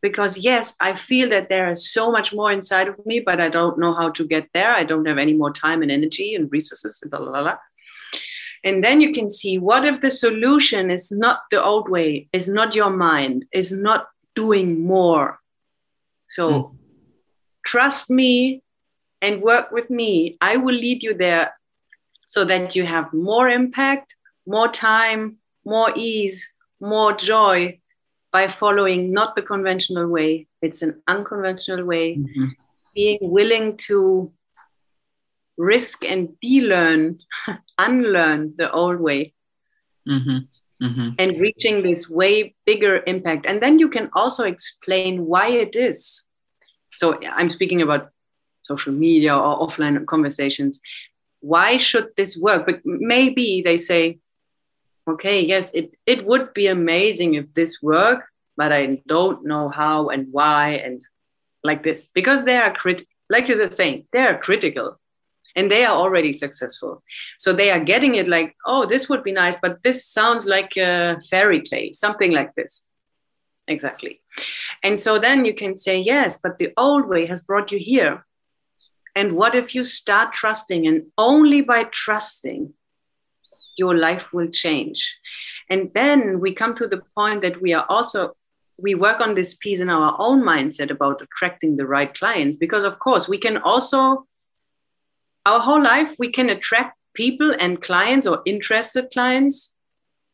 [0.00, 3.48] Because yes i feel that there is so much more inside of me but i
[3.48, 6.50] don't know how to get there i don't have any more time and energy and
[6.52, 7.56] resources blah, blah, blah.
[8.64, 12.48] and then you can see what if the solution is not the old way is
[12.48, 15.40] not your mind is not doing more
[16.26, 16.76] so mm.
[17.64, 18.62] trust me
[19.20, 21.54] and work with me i will lead you there
[22.28, 24.14] so that you have more impact
[24.46, 26.48] more time more ease
[26.80, 27.78] more joy
[28.32, 32.46] by following not the conventional way, it's an unconventional way, mm-hmm.
[32.94, 34.32] being willing to
[35.56, 37.18] risk and de-learn,
[37.78, 39.34] unlearn the old way.
[40.08, 40.38] Mm-hmm.
[40.84, 41.08] Mm-hmm.
[41.18, 43.46] And reaching this way bigger impact.
[43.46, 46.24] And then you can also explain why it is.
[46.94, 48.10] So I'm speaking about
[48.62, 50.78] social media or offline conversations.
[51.40, 52.64] Why should this work?
[52.66, 54.18] But maybe they say,
[55.08, 58.24] okay, yes, it, it would be amazing if this worked,
[58.56, 61.02] but I don't know how and why and
[61.64, 64.98] like this because they are crit like you're saying, they are critical
[65.54, 67.02] and they are already successful.
[67.38, 70.76] So they are getting it like, oh, this would be nice, but this sounds like
[70.76, 72.84] a fairy tale, something like this.
[73.66, 74.22] Exactly.
[74.82, 78.24] And so then you can say, yes, but the old way has brought you here.
[79.14, 82.72] And what if you start trusting and only by trusting
[83.78, 85.16] your life will change.
[85.70, 88.34] And then we come to the point that we are also
[88.80, 92.84] we work on this piece in our own mindset about attracting the right clients because
[92.84, 94.24] of course we can also
[95.46, 99.74] our whole life we can attract people and clients or interested clients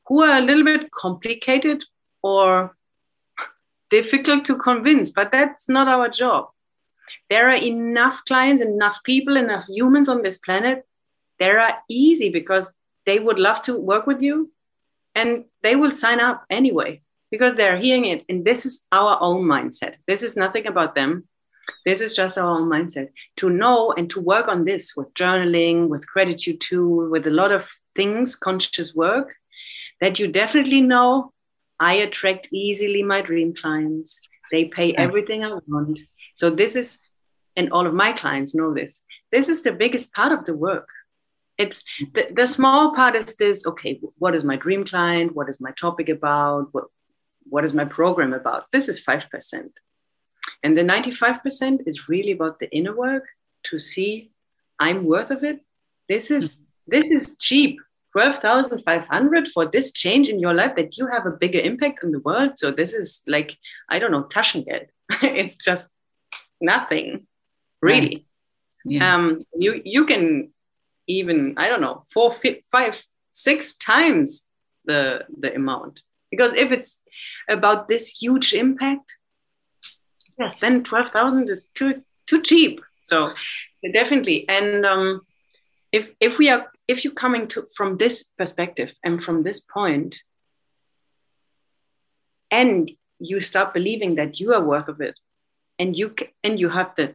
[0.06, 1.82] who are a little bit complicated
[2.22, 2.76] or
[3.90, 6.48] difficult to convince but that's not our job
[7.30, 10.84] there are enough clients enough people enough humans on this planet
[11.38, 12.72] There are easy because
[13.06, 14.50] they would love to work with you
[15.14, 19.44] and they will sign up anyway because they're hearing it and this is our own
[19.44, 19.96] mindset.
[20.06, 21.28] This is nothing about them.
[21.84, 23.08] This is just our own mindset.
[23.38, 27.52] To know and to work on this with journaling with gratitude tool with a lot
[27.52, 29.34] of things conscious work
[30.00, 31.32] that you definitely know
[31.80, 34.20] i attract easily my dream clients.
[34.50, 35.98] They pay everything i want.
[36.36, 36.98] So this is
[37.56, 40.88] and all of my clients know this this is the biggest part of the work
[41.56, 41.82] it's
[42.14, 45.34] the, the small part is this okay what is my dream client?
[45.34, 46.68] What is my topic about?
[46.72, 46.84] What,
[47.44, 48.66] what is my program about?
[48.72, 49.70] This is 5%
[50.62, 53.24] and the 95% is really about the inner work
[53.64, 54.30] to see
[54.80, 55.60] i'm worth of it.
[56.08, 57.80] This is this is cheap.
[58.12, 62.20] 12,500 for this change in your life that you have a bigger impact in the
[62.20, 62.52] world.
[62.56, 63.56] So this is like
[63.88, 64.86] i don't know taschengeld.
[65.22, 65.88] It's just
[66.60, 67.26] nothing
[67.82, 68.00] really.
[68.00, 68.24] Right.
[68.84, 69.14] yeah.
[69.14, 70.53] um you you can
[71.06, 72.34] even I don't know four,
[72.70, 73.02] five,
[73.32, 74.44] six times
[74.84, 76.02] the the amount.
[76.30, 76.98] Because if it's
[77.48, 79.12] about this huge impact,
[80.38, 82.80] yes, then twelve thousand is too too cheap.
[83.02, 83.32] So
[83.92, 85.20] definitely, and um,
[85.92, 90.22] if if we are if you're coming to from this perspective and from this point,
[92.50, 95.18] and you start believing that you are worth of it,
[95.78, 97.14] and you and you have the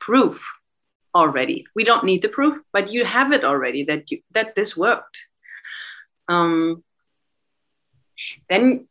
[0.00, 0.59] proof
[1.14, 1.66] already.
[1.74, 5.26] We don't need the proof, but you have it already that you, that this worked.
[6.28, 6.84] Um,
[8.48, 8.86] then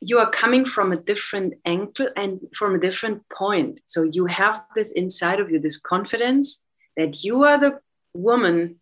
[0.00, 3.80] you are coming from a different angle and from a different point.
[3.86, 6.62] So you have this inside of you, this confidence
[6.96, 7.80] that you are the
[8.14, 8.76] woman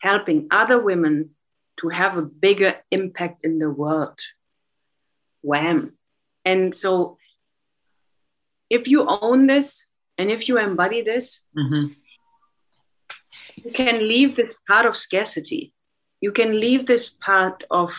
[0.00, 1.30] helping other women
[1.80, 4.18] to have a bigger impact in the world.
[5.42, 5.94] Wham.
[6.44, 7.18] And so
[8.68, 9.86] if you own this,
[10.22, 11.92] and if you embody this, mm-hmm.
[13.56, 15.72] you can leave this part of scarcity.
[16.20, 17.92] You can leave this part of,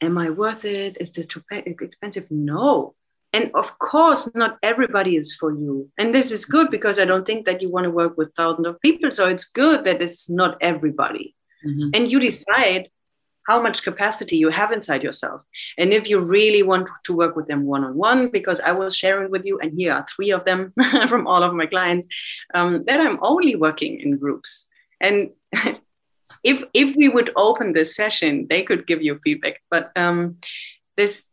[0.00, 0.96] am I worth it?
[1.00, 2.26] Is this too expensive?
[2.30, 2.94] No.
[3.32, 5.90] And of course, not everybody is for you.
[5.98, 8.68] And this is good because I don't think that you want to work with thousands
[8.68, 9.10] of people.
[9.10, 11.34] So it's good that it's not everybody.
[11.66, 11.88] Mm-hmm.
[11.94, 12.90] And you decide
[13.46, 15.42] how much capacity you have inside yourself.
[15.78, 18.96] And if you really want to work with them one on one, because I was
[18.96, 20.72] sharing with you, and here are three of them
[21.08, 22.08] from all of my clients,
[22.54, 24.66] um, that I'm only working in groups.
[25.00, 25.30] And
[26.42, 29.60] if if we would open this session, they could give you feedback.
[29.70, 30.38] But um,
[30.96, 31.24] this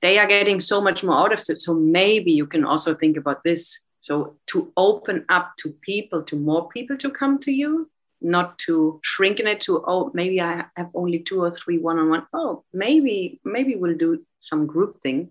[0.00, 1.60] they are getting so much more out of it.
[1.60, 3.80] So maybe you can also think about this.
[4.00, 7.88] So to open up to people, to more people to come to you,
[8.24, 12.26] not to shrink in it to oh maybe i have only two or three one-on-one.
[12.32, 15.30] Oh maybe maybe we'll do some group thing.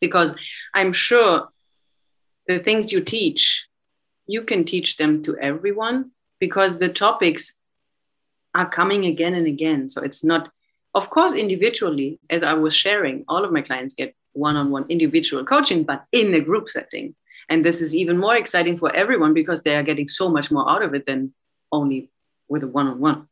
[0.00, 0.34] Because
[0.74, 1.48] i'm sure
[2.48, 3.66] the things you teach
[4.26, 7.54] you can teach them to everyone because the topics
[8.54, 9.88] are coming again and again.
[9.88, 10.50] So it's not
[10.94, 14.86] of course individually as i was sharing all of my clients get one on one
[14.88, 17.14] individual coaching, but in a group setting.
[17.48, 20.68] And this is even more exciting for everyone because they are getting so much more
[20.70, 21.34] out of it than
[21.72, 22.10] only
[22.48, 23.28] with a one on one.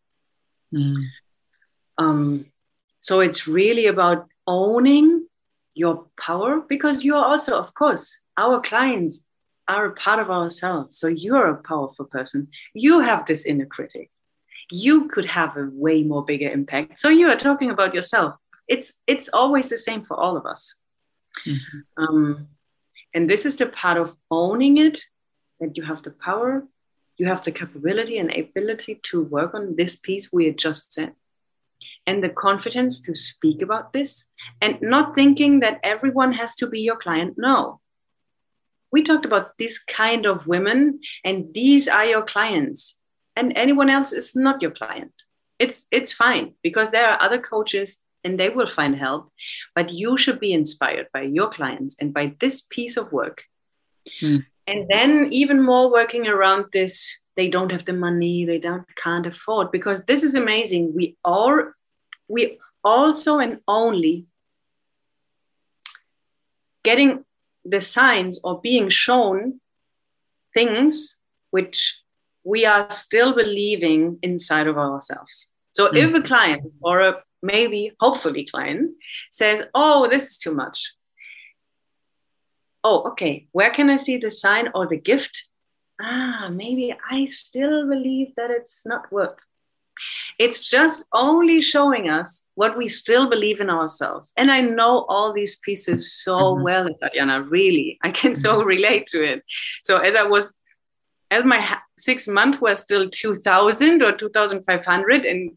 [3.01, 5.27] So it's really about owning
[5.75, 9.25] your power because you're also, of course, our clients
[9.69, 10.99] are a part of ourselves.
[10.99, 12.49] So you're a powerful person.
[12.75, 14.11] You have this inner critic.
[14.71, 16.99] You could have a way more bigger impact.
[16.99, 18.35] So you are talking about yourself.
[18.69, 20.75] It's it's always the same for all of us.
[21.47, 22.03] Mm-hmm.
[22.03, 22.49] Um,
[23.15, 25.05] and this is the part of owning it
[25.59, 26.67] that you have the power,
[27.21, 31.13] you have the capability and ability to work on this piece we had just said
[32.07, 34.25] and the confidence to speak about this
[34.61, 37.35] and not thinking that everyone has to be your client.
[37.37, 37.81] No.
[38.91, 42.97] We talked about this kind of women, and these are your clients,
[43.37, 45.13] and anyone else is not your client.
[45.61, 49.31] It's, it's fine because there are other coaches and they will find help,
[49.75, 53.45] but you should be inspired by your clients and by this piece of work.
[54.21, 54.39] Hmm.
[54.67, 59.25] And then, even more working around this they don't have the money they don't can't
[59.25, 61.63] afford because this is amazing we all
[62.29, 64.27] we also and only
[66.83, 67.25] getting
[67.65, 69.61] the signs or being shown
[70.55, 71.19] things
[71.51, 71.97] which
[72.45, 75.49] we are still believing inside of ourselves.
[75.73, 75.97] So mm.
[75.97, 78.93] if a client or a maybe hopefully client
[79.31, 80.93] says, "Oh, this is too much."
[82.83, 83.49] Oh, okay.
[83.53, 85.47] Where can I see the sign or the gift?
[86.01, 89.37] Ah, maybe I still believe that it's not worth
[90.39, 94.33] it's just only showing us what we still believe in ourselves.
[94.37, 96.63] And I know all these pieces so mm-hmm.
[96.63, 97.99] well, Tatiana, really.
[98.03, 98.69] I can so mm-hmm.
[98.69, 99.45] relate to it.
[99.83, 100.55] So as I was,
[101.31, 105.25] as my six month was still 2000 or 2500.
[105.25, 105.53] And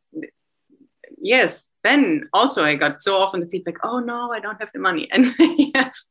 [1.17, 4.79] yes, then also I got so often the feedback, oh no, I don't have the
[4.79, 5.09] money.
[5.13, 5.33] And
[5.75, 6.05] yes,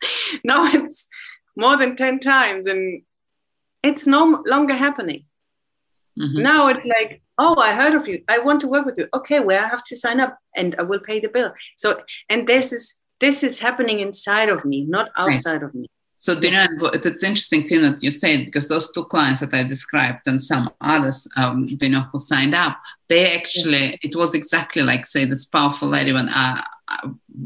[0.45, 1.09] now it's
[1.57, 3.03] more than 10 times and
[3.83, 5.25] it's no longer happening.
[6.19, 6.43] Mm-hmm.
[6.43, 9.41] Now it's like, oh i heard of you i want to work with you okay
[9.41, 12.73] where i have to sign up and i will pay the bill so and this
[12.73, 15.63] is this is happening inside of me not outside right.
[15.63, 15.89] of me
[16.23, 19.63] so you know it's interesting thing that you said because those two clients that i
[19.63, 24.83] described and some others um, you know who signed up they actually it was exactly
[24.83, 26.65] like say this powerful lady when i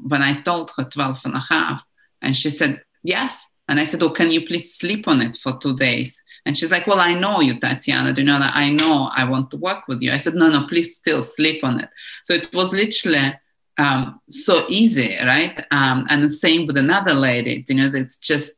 [0.02, 1.82] when i told her 12 and a half
[2.22, 5.58] and she said yes and I said, Oh, can you please sleep on it for
[5.58, 6.22] two days?
[6.44, 8.12] And she's like, Well, I know you, Tatiana.
[8.12, 10.12] Do you know that I know I want to work with you?
[10.12, 11.88] I said, No, no, please still sleep on it.
[12.22, 13.34] So it was literally
[13.78, 15.58] um, so easy, right?
[15.70, 18.56] Um, and the same with another lady, you know, it's just,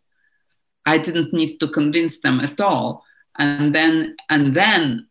[0.89, 3.05] I didn't need to convince them at all.
[3.37, 5.09] And then, and then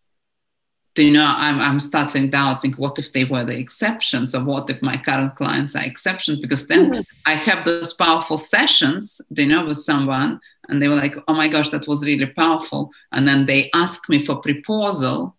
[1.03, 4.81] you know I'm, I'm starting doubting what if they were the exceptions or what if
[4.81, 7.01] my current clients are exceptions because then mm-hmm.
[7.25, 11.47] i have those powerful sessions you know with someone and they were like oh my
[11.47, 15.35] gosh that was really powerful and then they ask me for proposal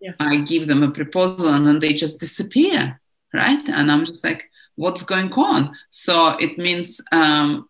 [0.00, 0.12] yeah.
[0.20, 3.00] i give them a proposal and then they just disappear
[3.32, 7.68] right and i'm just like what's going on so it means um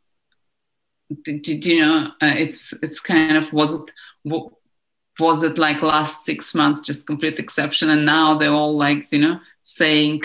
[1.22, 3.90] did, you know uh, it's it's kind of was it
[5.20, 7.90] was it like last six months just complete exception?
[7.90, 10.22] And now they're all like you know saying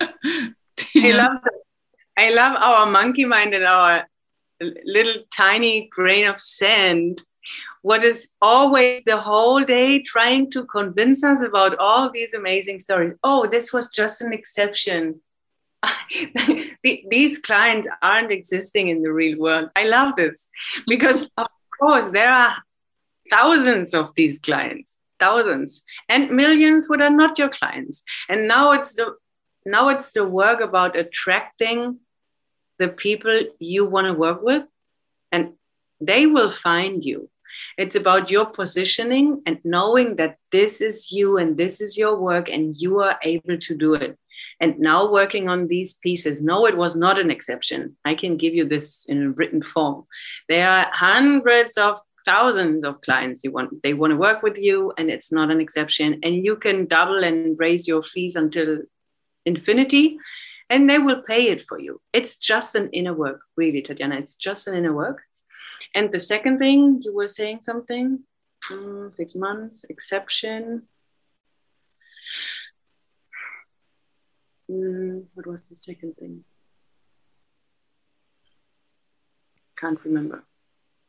[0.00, 1.38] i love
[2.16, 4.06] i love our monkey mind and our
[4.84, 7.22] little tiny grain of sand.
[7.82, 13.14] What is always the whole day trying to convince us about all these amazing stories.
[13.22, 15.20] Oh this was just an exception
[16.82, 19.70] these clients aren't existing in the real world.
[19.76, 20.50] I love this
[20.86, 22.56] because of course there are
[23.30, 28.04] thousands of these clients thousands and millions what are not your clients.
[28.28, 29.16] And now it's the
[29.64, 32.00] now it's the work about attracting
[32.78, 34.64] the people you want to work with
[35.32, 35.52] and
[36.00, 37.30] they will find you.
[37.78, 42.48] It's about your positioning and knowing that this is you and this is your work
[42.48, 44.18] and you are able to do it
[44.60, 47.96] and now working on these pieces no it was not an exception.
[48.04, 50.06] I can give you this in written form.
[50.48, 54.92] There are hundreds of thousands of clients you want they want to work with you
[54.96, 56.20] and it's not an exception.
[56.22, 58.78] And you can double and raise your fees until
[59.44, 60.18] infinity
[60.70, 62.00] and they will pay it for you.
[62.12, 65.22] It's just an inner work really tatiana it's just an inner work.
[65.94, 68.20] And the second thing you were saying something?
[68.70, 70.84] Mm, six months exception
[74.70, 76.44] mm, what was the second thing
[79.76, 80.44] can't remember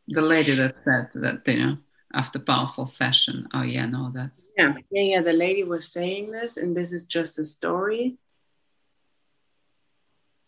[0.08, 1.78] the lady that said that you know
[2.14, 6.58] after powerful session oh yeah no that's yeah yeah yeah the lady was saying this
[6.58, 8.18] and this is just a story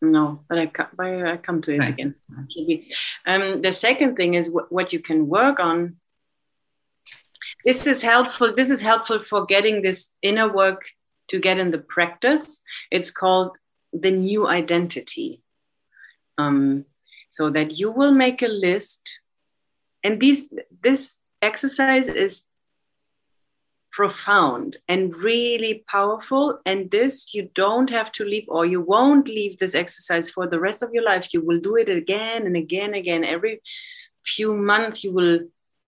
[0.01, 1.89] No, but I, I come to it right.
[1.89, 2.16] again.
[3.26, 5.97] Um, the second thing is what you can work on.
[7.66, 8.53] This is helpful.
[8.55, 10.84] This is helpful for getting this inner work
[11.30, 12.61] to get in the practice.
[12.91, 13.57] It's called
[13.93, 15.41] the new identity.
[16.38, 16.86] Um,
[17.30, 19.19] so that you will make a list,
[20.03, 20.53] and these
[20.84, 22.45] this exercise is
[23.91, 26.59] profound and really powerful.
[26.65, 30.59] And this, you don't have to leave, or you won't leave this exercise for the
[30.59, 31.34] rest of your life.
[31.34, 33.23] You will do it again and again, and again.
[33.23, 33.61] Every
[34.23, 35.39] few months, you will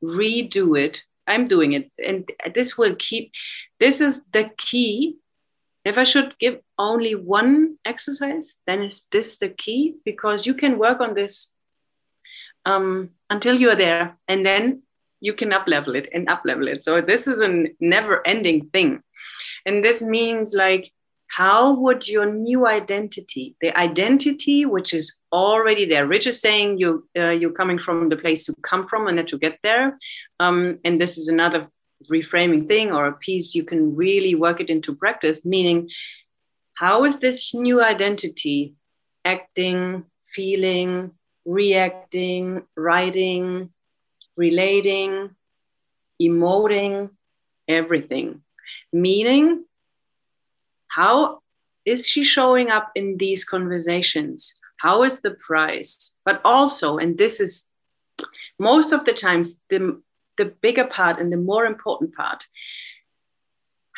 [0.04, 1.04] redo it.
[1.28, 1.92] I'm doing it.
[2.04, 3.32] And this will keep,
[3.80, 5.18] this is the key.
[5.86, 9.96] If I should give only one exercise, then is this the key?
[10.04, 11.52] Because you can work on this
[12.66, 14.18] um, until you are there.
[14.28, 14.84] And then
[15.22, 16.84] you can up level it and up level it.
[16.84, 19.02] So this is a never ending thing.
[19.66, 20.92] And this means like,
[21.28, 27.08] how would your new identity, the identity which is already there, Rich is saying you
[27.16, 30.00] uh, you're coming from the place you come from and that to get there,
[30.40, 31.70] um, and this is another
[32.12, 35.44] reframing thing or a piece you can really work it into practice.
[35.44, 35.90] Meaning,
[36.76, 38.74] how is this new identity
[39.26, 41.12] acting, feeling,
[41.46, 43.70] reacting, writing,
[44.36, 45.36] relating,
[46.22, 47.10] emoting,
[47.68, 48.42] everything.
[48.92, 49.66] Meaning,
[50.88, 51.42] how
[51.86, 54.54] is she showing up in these conversations?
[54.78, 56.14] How is the price?
[56.26, 57.68] But also, and this is
[58.58, 60.02] most of the times the,
[60.40, 62.48] the bigger part and the more important part,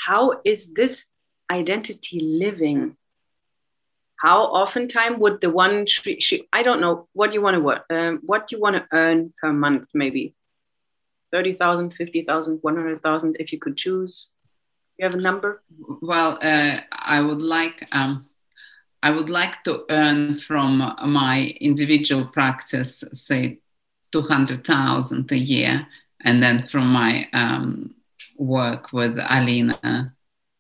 [0.06, 1.08] how is this
[1.50, 2.98] identity living?
[4.18, 7.86] How oftentimes would the one she, she I don't know what you want to work,
[7.90, 10.36] um, what you want to earn per month, maybe
[11.32, 14.30] 30,000, 50,000, 100,000 if you could choose?
[14.98, 15.64] You have a number?
[16.02, 18.28] Well, uh, I would like um,
[19.04, 20.78] I would like to earn from
[21.08, 23.60] my individual practice, say,
[24.12, 25.88] 200,000 a year,
[26.24, 27.96] and then from my um,
[28.38, 30.14] work with Alina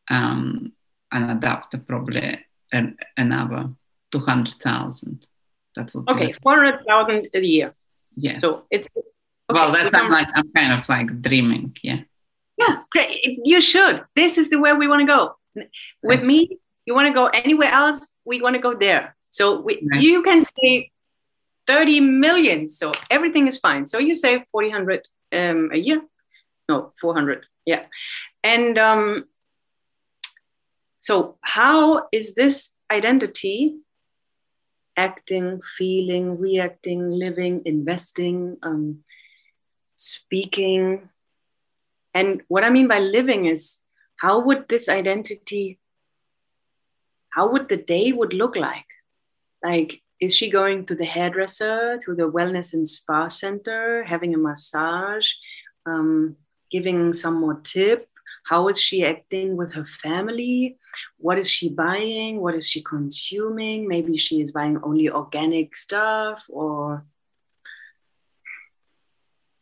[0.09, 0.71] um,
[1.11, 2.39] and Adapter, probably
[2.71, 3.69] an, another
[4.11, 5.27] 200,000.
[5.75, 7.73] That would okay, 400,000 a year.
[8.15, 8.41] Yes.
[8.41, 8.87] So it's
[9.51, 11.75] Okay, well, that's I'm like I'm kind of like dreaming.
[11.83, 11.99] Yeah.
[12.57, 13.39] Yeah, great.
[13.43, 14.03] You should.
[14.15, 15.35] This is the way we want to go.
[16.03, 16.25] With right.
[16.25, 19.15] me, you want to go anywhere else, we want to go there.
[19.29, 20.01] So we, right.
[20.01, 20.91] you can say
[21.67, 22.67] 30 million.
[22.67, 23.85] So everything is fine.
[23.85, 26.01] So you say 400 um, a year.
[26.69, 27.45] No, 400.
[27.65, 27.85] Yeah.
[28.43, 29.25] And um,
[30.99, 33.77] so, how is this identity
[34.97, 38.57] acting, feeling, reacting, living, investing?
[38.63, 39.03] Um,
[40.01, 41.09] speaking.
[42.13, 43.77] And what I mean by living is
[44.17, 45.79] how would this identity,
[47.29, 48.89] how would the day would look like?
[49.63, 54.37] Like, is she going to the hairdresser, to the wellness and spa center, having a
[54.37, 55.31] massage,
[55.87, 56.35] um,
[56.69, 58.07] giving some more tip?
[58.45, 60.77] How is she acting with her family?
[61.17, 62.39] What is she buying?
[62.39, 63.87] What is she consuming?
[63.87, 67.05] Maybe she is buying only organic stuff or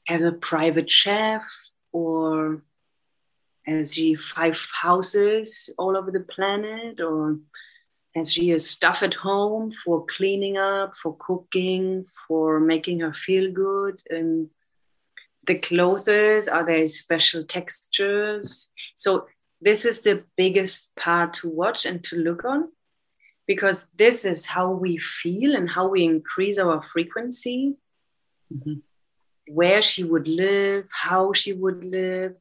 [0.08, 1.48] has a private chef
[1.94, 2.64] or
[3.66, 7.38] has she five houses all over the planet or
[8.16, 13.52] has she a stuff at home for cleaning up for cooking for making her feel
[13.52, 14.02] good.
[14.10, 14.50] And
[15.46, 18.70] the clothes are there special textures?
[18.96, 19.28] So
[19.62, 22.70] this is the biggest part to watch and to look on
[23.46, 27.76] because this is how we feel and how we increase our frequency.
[28.54, 28.76] Mm-hmm.
[29.52, 32.36] Where she would live, how she would live.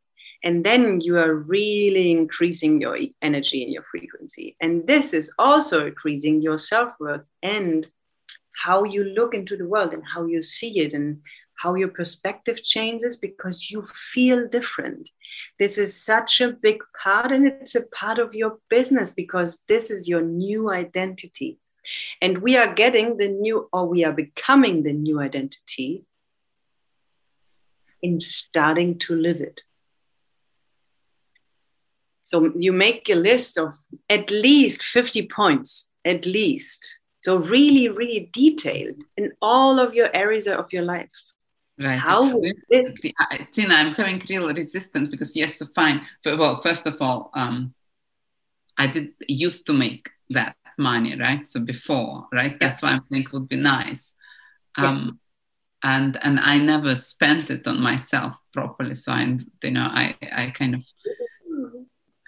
[0.45, 4.57] And then you are really increasing your energy and your frequency.
[4.61, 7.89] And this is also increasing your self worth and
[8.64, 11.20] how you look into the world and how you see it and
[11.59, 15.11] how your perspective changes because you feel different.
[15.59, 19.91] This is such a big part, and it's a part of your business because this
[19.91, 21.59] is your new identity.
[22.20, 26.05] And we are getting the new, or we are becoming the new identity
[28.03, 29.62] in starting to live it.
[32.29, 33.74] So you make a list of
[34.11, 36.99] at least 50 points, at least.
[37.20, 41.09] So really, really detailed in all of your areas of your life.
[41.79, 41.99] Right.
[41.99, 42.93] How this?
[43.53, 46.03] Tina, I'm having real resistance because yes, so fine.
[46.26, 47.72] Well, first of all, um,
[48.76, 51.47] I did used to make that money, right?
[51.47, 52.59] So before, right?
[52.61, 54.12] That's why I'm saying it would be nice.
[54.76, 55.18] Um,
[55.83, 58.97] and and I never spent it on myself properly.
[58.97, 60.83] So I'm, you know, I I kind of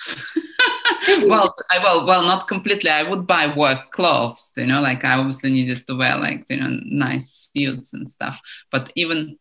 [1.26, 2.90] well, I well, well, not completely.
[2.90, 6.59] I would buy work clothes, you know, like I obviously needed to wear like you
[6.59, 8.40] know nice suits and stuff.
[8.70, 9.38] But even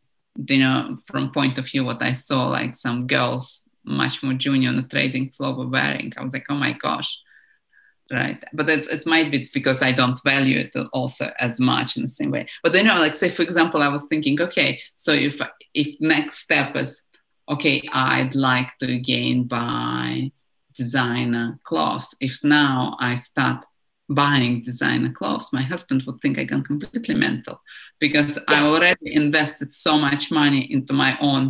[0.47, 4.69] you know, from point of view, what I saw, like some girls much more junior
[4.69, 7.19] on the trading floor were wearing, I was like, oh my gosh,
[8.11, 8.41] right?
[8.53, 12.07] But it, it might be because I don't value it also as much in the
[12.07, 12.47] same way.
[12.63, 15.41] But you know, like say for example, I was thinking, okay, so if
[15.73, 17.03] if next step is
[17.49, 20.31] okay, I'd like to gain buy
[20.83, 22.15] designer clothes.
[22.19, 23.65] If now I start
[24.21, 27.61] buying designer clothes, my husband would think I gone completely mental
[27.99, 28.43] because yeah.
[28.47, 31.43] I already invested so much money into my own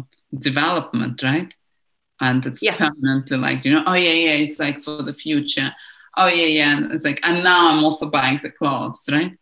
[0.49, 1.51] development, right?
[2.19, 2.75] And it's yeah.
[2.75, 5.71] permanently like, you know, oh yeah, yeah, it's like for the future.
[6.17, 6.77] Oh yeah, yeah.
[6.77, 9.33] And it's like, and now I'm also buying the clothes, right?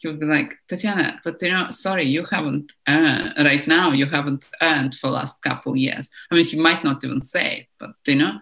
[0.00, 4.06] he would be like, Tatiana, but you know, sorry, you haven't earned right now, you
[4.06, 6.08] haven't earned for last couple years.
[6.30, 8.38] I mean, he might not even say it, but you know,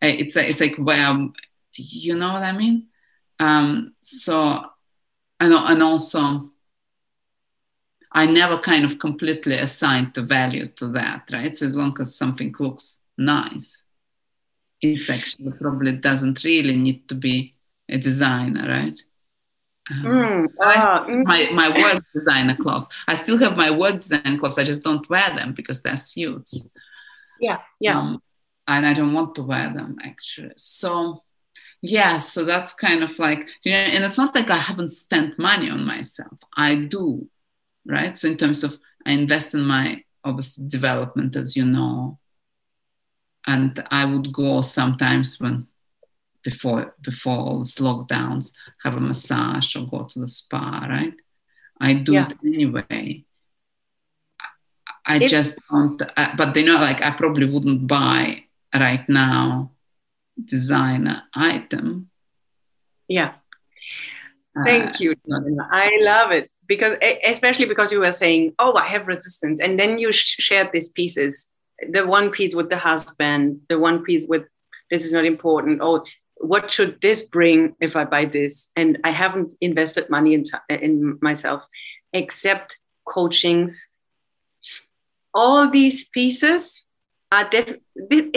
[0.00, 1.32] it's it's like, well,
[1.74, 2.86] you know what I mean?
[3.38, 4.64] Um, so,
[5.40, 6.50] and, and also,
[8.12, 11.54] I never kind of completely assigned the value to that, right?
[11.54, 13.84] So as long as something looks nice,
[14.80, 17.54] it's actually probably doesn't really need to be
[17.88, 19.00] a designer, right?
[19.88, 21.24] Um, mm.
[21.24, 22.88] my my work designer clothes.
[23.06, 24.58] I still have my work design clothes.
[24.58, 26.68] I just don't wear them because they're suits.
[27.40, 27.98] Yeah, yeah.
[27.98, 28.22] Um,
[28.68, 30.52] and I don't want to wear them actually.
[30.56, 31.22] So
[31.82, 35.38] yeah, so that's kind of like you know, and it's not like I haven't spent
[35.38, 36.38] money on myself.
[36.56, 37.28] I do,
[37.86, 38.16] right?
[38.16, 42.18] So in terms of I invest in my obviously development, as you know,
[43.46, 45.66] and I would go sometimes when
[46.42, 48.52] before before all these lockdowns,
[48.82, 51.14] have a massage or go to the spa, right?
[51.80, 52.26] I do yeah.
[52.26, 53.24] it anyway.
[55.06, 59.72] I just don't, uh, but they know, like, I probably wouldn't buy right now
[60.42, 62.10] designer item.
[63.08, 63.34] Yeah.
[64.64, 65.14] Thank uh, you.
[65.70, 66.94] I love it because,
[67.24, 70.90] especially because you were saying, "Oh, I have resistance," and then you sh- shared these
[70.90, 71.50] pieces.
[71.90, 74.44] The one piece with the husband, the one piece with
[74.90, 75.80] this is not important.
[75.82, 76.04] Oh,
[76.38, 78.70] what should this bring if I buy this?
[78.76, 81.62] And I haven't invested money in, in myself,
[82.12, 83.90] except coachings.
[85.34, 86.85] All these pieces
[87.36, 87.76] are def-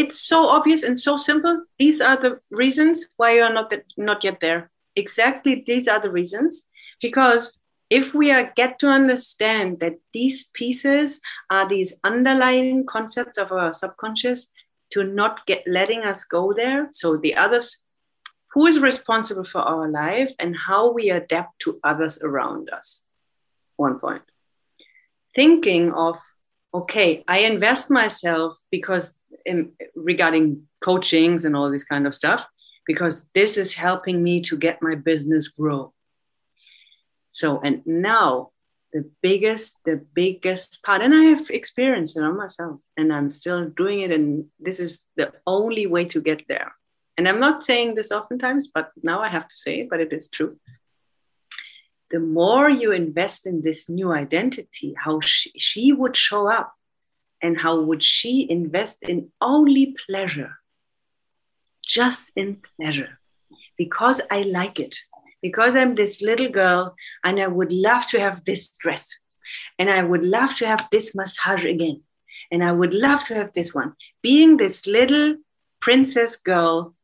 [0.04, 1.64] it's so obvious and so simple.
[1.78, 4.72] These are the reasons why you are not not yet there.
[4.96, 6.68] Exactly, these are the reasons
[7.02, 13.52] because if we are get to understand that these pieces are these underlying concepts of
[13.52, 14.52] our subconscious
[14.92, 17.80] to not get letting us go there so the others
[18.54, 23.04] who is responsible for our life and how we adapt to others around us.
[23.78, 24.24] One point.
[25.36, 26.18] Thinking of,
[26.74, 29.14] okay, I invest myself because
[29.46, 32.46] in, regarding coachings and all this kind of stuff,
[32.86, 35.94] because this is helping me to get my business grow.
[37.32, 38.52] So, and now
[38.92, 43.70] the biggest, the biggest part, and I have experienced it on myself, and I'm still
[43.70, 46.74] doing it, and this is the only way to get there
[47.20, 50.14] and I'm not saying this oftentimes, but now I have to say it, but it
[50.14, 50.58] is true.
[52.12, 56.74] The more you invest in this new identity, how she, she would show up
[57.42, 60.56] and how would she invest in only pleasure,
[61.86, 63.20] just in pleasure,
[63.78, 64.98] because I like it,
[65.42, 69.16] because I'm this little girl and I would love to have this dress.
[69.78, 72.02] And I would love to have this massage again.
[72.52, 73.94] And I would love to have this one.
[74.22, 75.38] Being this little
[75.80, 76.96] princess girl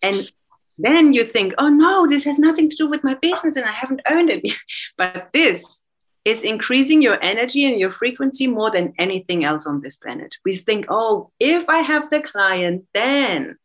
[0.00, 0.30] and
[0.78, 3.72] then you think, oh no, this has nothing to do with my business and I
[3.72, 4.52] haven't earned it.
[4.96, 5.82] but this
[6.24, 10.36] is increasing your energy and your frequency more than anything else on this planet.
[10.44, 13.56] We think, oh, if I have the client, then.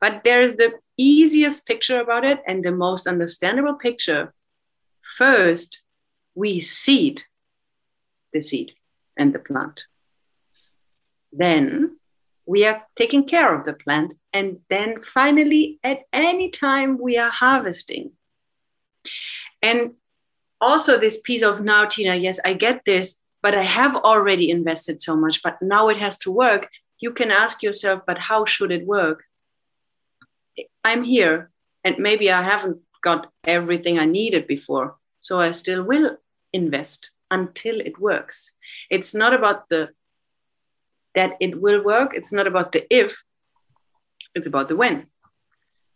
[0.00, 4.32] But there's the easiest picture about it and the most understandable picture.
[5.16, 5.82] First,
[6.34, 7.24] we seed
[8.32, 8.72] the seed
[9.16, 9.86] and the plant.
[11.32, 11.98] Then
[12.46, 17.30] we are taking care of the plant and then finally at any time we are
[17.30, 18.12] harvesting.
[19.60, 19.94] And
[20.60, 25.00] also this piece of now tina yes i get this but i have already invested
[25.00, 26.68] so much but now it has to work.
[27.00, 29.24] You can ask yourself but how should it work?
[30.84, 31.50] I'm here
[31.84, 32.78] and maybe i haven't
[33.08, 34.88] got everything i needed before
[35.20, 36.08] so i still will
[36.52, 38.52] invest until it works.
[38.90, 39.82] It's not about the
[41.14, 42.10] that it will work.
[42.14, 43.10] It's not about the if,
[44.38, 45.06] it's about the when.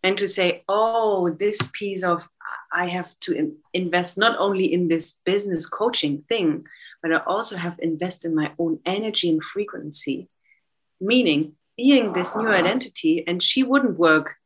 [0.03, 2.28] And to say, oh, this piece of,
[2.72, 6.66] I have to invest not only in this business coaching thing,
[7.03, 10.28] but I also have invested in my own energy and frequency.
[11.01, 14.36] Meaning, being this new identity, and she wouldn't work,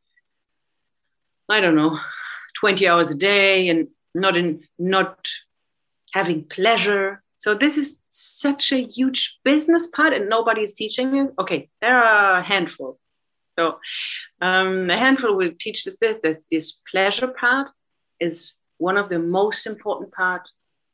[1.49, 1.99] I don't know,
[2.59, 5.27] 20 hours a day and not in not
[6.13, 7.21] having pleasure.
[7.37, 11.33] So this is such a huge business part and nobody is teaching you.
[11.37, 12.99] Okay, there are a handful.
[13.57, 13.79] So
[14.41, 17.69] um, a handful will teach us this, that this pleasure part
[18.19, 20.41] is one of the most important part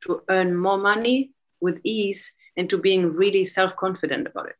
[0.04, 4.56] to earn more money with ease and to being really self-confident about it.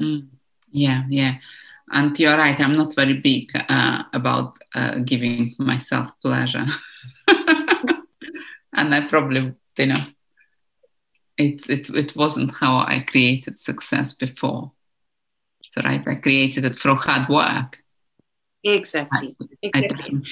[0.00, 0.28] Mm,
[0.70, 1.36] yeah, yeah.
[1.90, 6.66] And you're right, I'm not very big uh, about uh, giving myself pleasure.
[7.28, 10.04] and I probably, you know,
[11.38, 14.72] it, it, it wasn't how I created success before.
[15.68, 17.78] So, right, I created it through hard work.
[18.64, 19.36] Exactly.
[19.62, 20.22] Exactly.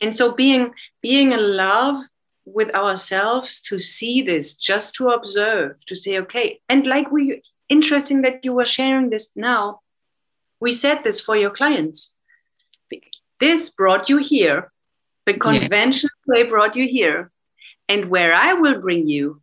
[0.00, 0.72] And so being
[1.02, 2.04] being in love
[2.44, 8.22] with ourselves to see this, just to observe, to say, okay, and like we interesting
[8.22, 9.80] that you were sharing this now.
[10.60, 12.14] We said this for your clients.
[13.40, 14.72] This brought you here.
[15.26, 16.42] The conventional yeah.
[16.42, 17.30] way brought you here.
[17.88, 19.42] And where I will bring you,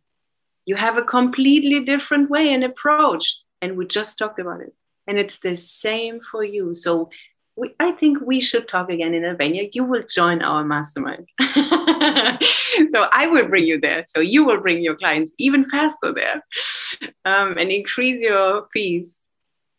[0.66, 3.38] you have a completely different way and approach.
[3.60, 4.74] And we just talked about it.
[5.06, 6.74] And it's the same for you.
[6.74, 7.10] So
[7.56, 9.68] we, I think we should talk again in Albania.
[9.72, 11.28] You will join our mastermind.
[11.40, 14.04] so I will bring you there.
[14.04, 16.44] So you will bring your clients even faster there
[17.24, 19.20] um, and increase your fees.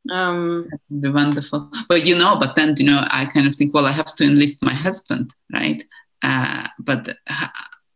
[0.10, 1.70] Um, wonderful.
[1.88, 4.24] But you know, but then, you know, I kind of think, well, I have to
[4.24, 5.84] enlist my husband, right?
[6.24, 7.48] Uh, but, uh,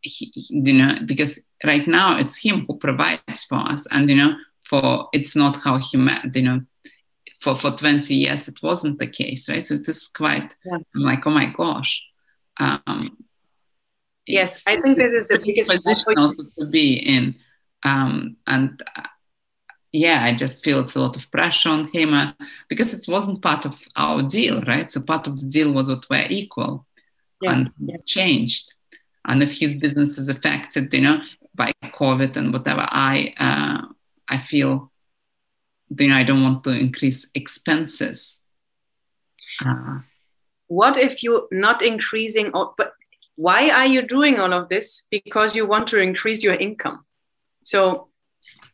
[0.01, 3.88] he, you know, because right now it's him who provides for us.
[3.91, 4.36] And, you know,
[4.72, 6.61] for it's not how he met, you know,
[7.41, 10.78] for, for 20 years it wasn't the case right so it is quite yeah.
[10.95, 12.03] I'm like oh my gosh
[12.57, 13.17] um,
[14.28, 17.36] yes i think this is the biggest position also to be in
[17.84, 19.07] um, and uh,
[19.91, 22.32] yeah i just feel it's a lot of pressure on him uh,
[22.69, 26.07] because it wasn't part of our deal right so part of the deal was that
[26.11, 26.86] we're equal
[27.41, 27.53] yeah.
[27.53, 28.24] and it's yeah.
[28.24, 28.76] changed
[29.26, 31.19] and if his business is affected you know
[31.55, 33.91] by covid and whatever i uh,
[34.32, 34.91] i feel
[35.99, 38.39] you know, I don't want to increase expenses.
[39.63, 39.99] Uh,
[40.67, 42.93] what if you're not increasing, but
[43.36, 45.03] why are you doing all of this?
[45.11, 47.05] Because you want to increase your income.
[47.63, 48.09] So,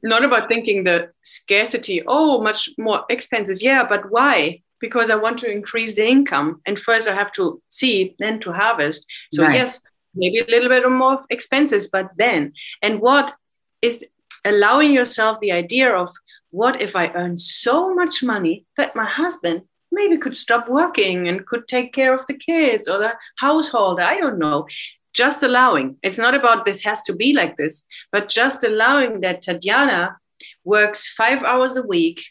[0.03, 3.63] not about thinking the scarcity, oh, much more expenses.
[3.63, 4.61] Yeah, but why?
[4.79, 6.61] Because I want to increase the income.
[6.65, 9.07] And first I have to seed, then to harvest.
[9.33, 9.55] So, right.
[9.55, 9.81] yes,
[10.13, 12.53] maybe a little bit more expenses, but then.
[12.83, 13.33] And what
[13.81, 14.05] is
[14.47, 16.09] allowing yourself the idea of
[16.51, 21.45] what if I earn so much money that my husband maybe could stop working and
[21.45, 23.99] could take care of the kids or the household?
[23.99, 24.67] I don't know.
[25.13, 25.97] Just allowing.
[26.03, 30.17] It's not about this has to be like this, but just allowing that Tatiana
[30.63, 32.21] works five hours a week.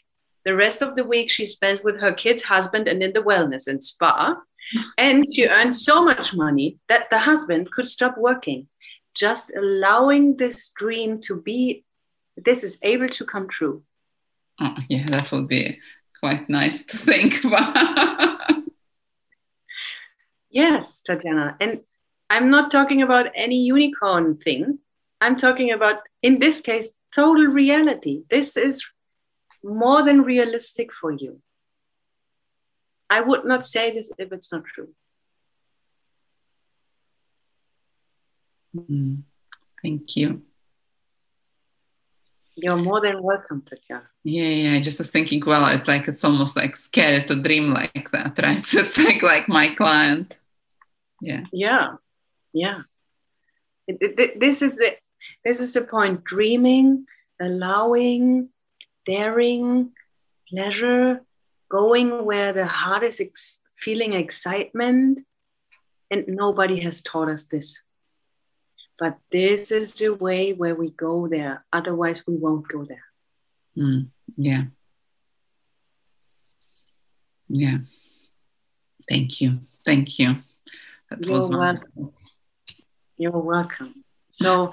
[0.45, 3.67] The rest of the week she spends with her kids, husband, and in the wellness
[3.67, 4.37] and spa.
[4.99, 8.69] And she earns so much money that the husband could stop working.
[9.15, 11.85] Just allowing this dream to be,
[12.37, 13.83] this is able to come true.
[14.61, 15.79] Oh, yeah, that would be
[16.21, 18.65] quite nice to think about.
[20.51, 21.57] yes, Tatiana.
[21.61, 21.81] And
[22.31, 24.79] I'm not talking about any unicorn thing.
[25.21, 28.23] I'm talking about, in this case, total reality.
[28.29, 28.85] This is
[29.63, 31.41] more than realistic for you.
[33.09, 34.89] I would not say this if it's not true.
[38.77, 39.23] Mm,
[39.83, 40.43] thank you.
[42.57, 44.09] You're more than welcome, Tatiana.
[44.25, 44.77] Yeah, yeah.
[44.77, 48.39] I just was thinking, well, it's like it's almost like scary to dream like that,
[48.43, 48.65] right?
[48.65, 50.35] So it's like like my client.
[51.21, 51.45] Yeah.
[51.53, 51.97] Yeah,
[52.55, 52.81] yeah.
[53.87, 54.97] It, it, this is the
[55.45, 56.25] this is the point.
[56.25, 57.07] Dreaming,
[57.39, 58.49] allowing,
[59.05, 59.93] daring,
[60.49, 61.21] pleasure,
[61.69, 65.27] going where the heart is ex- feeling excitement,
[66.11, 67.83] and nobody has taught us this.
[68.99, 71.65] But this is the way where we go there.
[71.73, 73.05] Otherwise, we won't go there.
[73.77, 74.65] Mm, yeah.
[77.49, 77.79] Yeah.
[79.09, 79.61] Thank you.
[79.85, 80.37] Thank you.
[81.11, 82.13] That You're was welcome.
[83.19, 84.05] You're welcome.
[84.31, 84.73] So,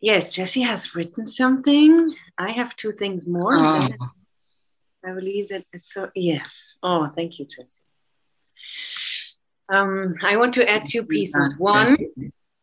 [0.00, 2.14] yes, Jesse has written something.
[2.36, 3.56] I have two things more.
[3.56, 3.88] Oh.
[5.06, 6.10] I believe that it's so.
[6.14, 6.76] Yes.
[6.82, 7.68] Oh, thank you, Jesse.
[9.68, 11.56] Um, I want to add two pieces.
[11.58, 11.96] One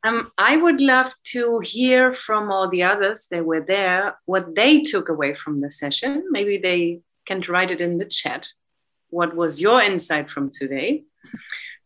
[0.04, 4.82] um, I would love to hear from all the others that were there what they
[4.82, 6.26] took away from the session.
[6.32, 8.48] Maybe they can write it in the chat.
[9.10, 11.04] What was your insight from today?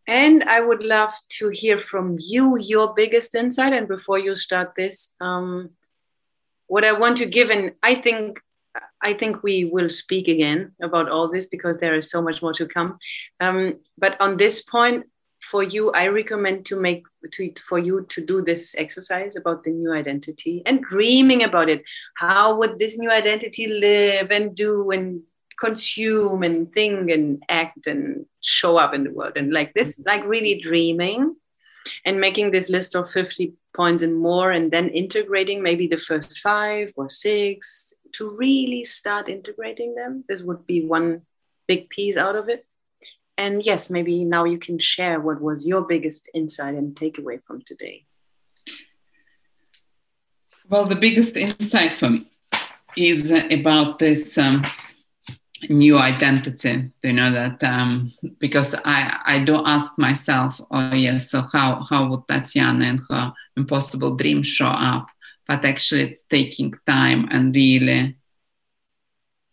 [0.08, 3.74] And I would love to hear from you your biggest insight.
[3.74, 5.72] And before you start this, um,
[6.68, 8.40] what I want to give, and I think
[9.02, 12.54] I think we will speak again about all this because there is so much more
[12.54, 12.98] to come.
[13.40, 15.06] Um, but on this point,
[15.50, 19.72] for you, I recommend to make to, for you to do this exercise about the
[19.72, 21.84] new identity and dreaming about it.
[22.18, 25.22] How would this new identity live and do and
[25.60, 29.34] consume and think and act and show up in the world?
[29.36, 31.36] And like this, like really dreaming
[32.04, 36.40] and making this list of 50 points and more, and then integrating maybe the first
[36.40, 40.24] five or six to really start integrating them.
[40.28, 41.22] This would be one
[41.68, 42.66] big piece out of it.
[43.38, 47.62] And yes, maybe now you can share what was your biggest insight and takeaway from
[47.62, 48.06] today.
[50.70, 52.28] Well, the biggest insight for me
[52.96, 54.64] is about this um,
[55.70, 56.92] new identity.
[57.04, 62.10] You know that um, because I I do ask myself, oh yes, so how how
[62.10, 65.08] would Tatiana and her impossible dream show up?
[65.48, 68.18] But actually, it's taking time and really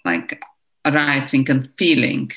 [0.04, 0.42] like
[0.86, 2.30] writing and feeling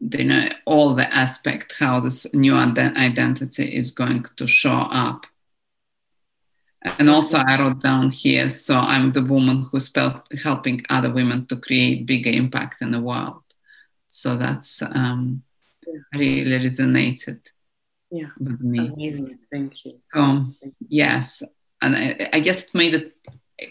[0.00, 5.26] you know all the aspect how this new identity is going to show up.
[6.98, 9.90] And also i wrote down here so i'm the woman who's
[10.42, 13.42] helping other women to create bigger impact in the world.
[14.08, 15.42] So that's um,
[15.86, 16.00] yeah.
[16.14, 17.40] really resonated
[18.10, 18.30] yeah.
[18.38, 18.88] with me.
[18.88, 19.38] Amazing.
[19.50, 19.94] thank you.
[20.10, 20.46] So
[20.88, 21.42] yes.
[21.82, 23.16] And I, I, guess it made it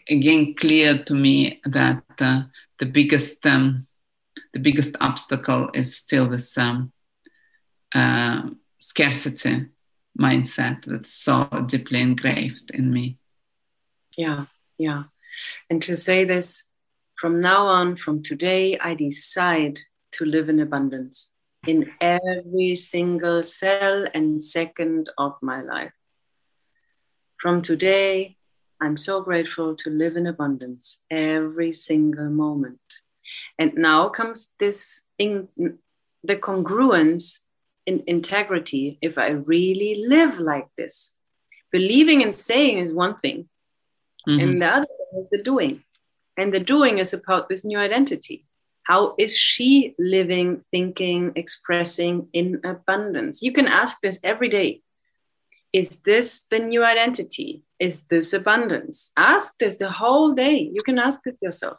[0.10, 2.44] again clear to me that uh,
[2.80, 3.88] the biggest um,
[4.56, 6.94] the biggest obstacle is still this um,
[7.94, 8.50] uh,
[8.80, 9.66] scarcity
[10.18, 13.18] mindset that's so deeply engraved in me.
[14.18, 14.46] Yeah,
[14.78, 15.04] yeah.
[15.70, 16.64] And to say this
[17.20, 19.82] from now on, from today, I decide
[20.14, 21.32] to live in abundance
[21.68, 25.92] in every single cell and second of my life.
[27.42, 28.38] From today,
[28.80, 32.80] I'm so grateful to live in abundance every single moment.
[33.58, 35.48] And now comes this in
[36.24, 37.40] the congruence
[37.86, 38.98] in integrity.
[39.02, 41.12] If I really live like this,
[41.72, 43.48] believing and saying is one thing,
[44.28, 44.40] mm-hmm.
[44.40, 44.88] and the other
[45.20, 45.84] is the doing.
[46.38, 48.46] And the doing is about this new identity.
[48.84, 53.42] How is she living, thinking, expressing in abundance?
[53.42, 54.82] You can ask this every day.
[55.74, 57.64] Is this the new identity?
[57.80, 59.12] Is this abundance?
[59.18, 60.70] Ask this the whole day.
[60.72, 61.78] You can ask this yourself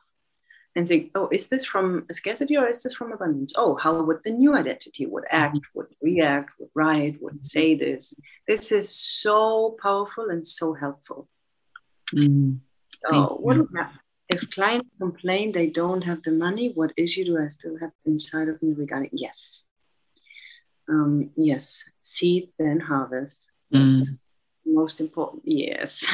[0.76, 3.54] and think, oh, is this from scarcity or is this from abundance?
[3.56, 5.78] Oh, how would the new identity would act, mm-hmm.
[5.78, 8.12] would react, would write, would say this?
[8.46, 11.28] This is so powerful and so helpful.
[12.14, 12.58] Mm.
[13.10, 13.56] Oh, what
[14.28, 16.72] if clients complain they don't have the money?
[16.74, 19.10] What issue do I still have inside of me regarding?
[19.12, 19.64] Yes.
[20.90, 21.84] Um, yes.
[22.02, 23.48] Seed, then harvest.
[23.70, 24.10] Yes.
[24.10, 24.18] Mm.
[24.66, 25.42] Most important.
[25.46, 26.04] Yes.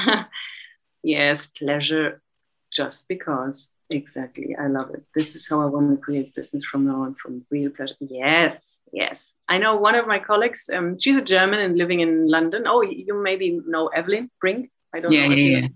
[1.02, 1.46] yes.
[1.46, 2.22] Pleasure
[2.70, 4.56] just because Exactly.
[4.58, 5.04] I love it.
[5.14, 7.94] This is how I want to create business from now on, from real pleasure.
[8.00, 9.34] Yes, yes.
[9.48, 12.64] I know one of my colleagues, um, she's a German and living in London.
[12.66, 14.70] Oh, you maybe know Evelyn Brink.
[14.94, 15.34] I don't yeah, know.
[15.34, 15.68] Yeah, yeah.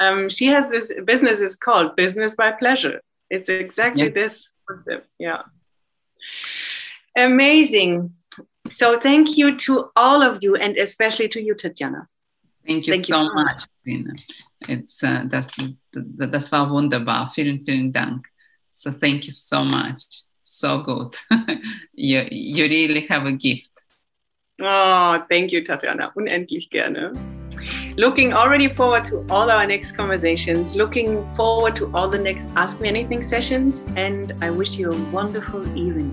[0.00, 3.00] Um, she has this business is called Business by Pleasure.
[3.30, 4.10] It's exactly yeah.
[4.10, 5.06] this concept.
[5.18, 5.42] Yeah.
[7.16, 8.14] Amazing.
[8.70, 12.06] So thank you to all of you and especially to you, Tatjana.
[12.66, 14.12] Thank you, thank so, you so much, Tina.
[14.68, 15.48] It's, uh, das,
[15.92, 17.28] das war wunderbar.
[17.28, 18.26] Vielen, vielen Dank.
[18.72, 20.24] So thank you so much.
[20.42, 21.16] So good.
[21.94, 23.70] you, you really have a gift.
[24.60, 26.12] Oh, thank you, Tatjana.
[26.14, 27.12] Unendlich gerne.
[27.96, 32.80] Looking already forward to all our next conversations, looking forward to all the next Ask
[32.80, 36.12] Me Anything sessions, and I wish you a wonderful evening.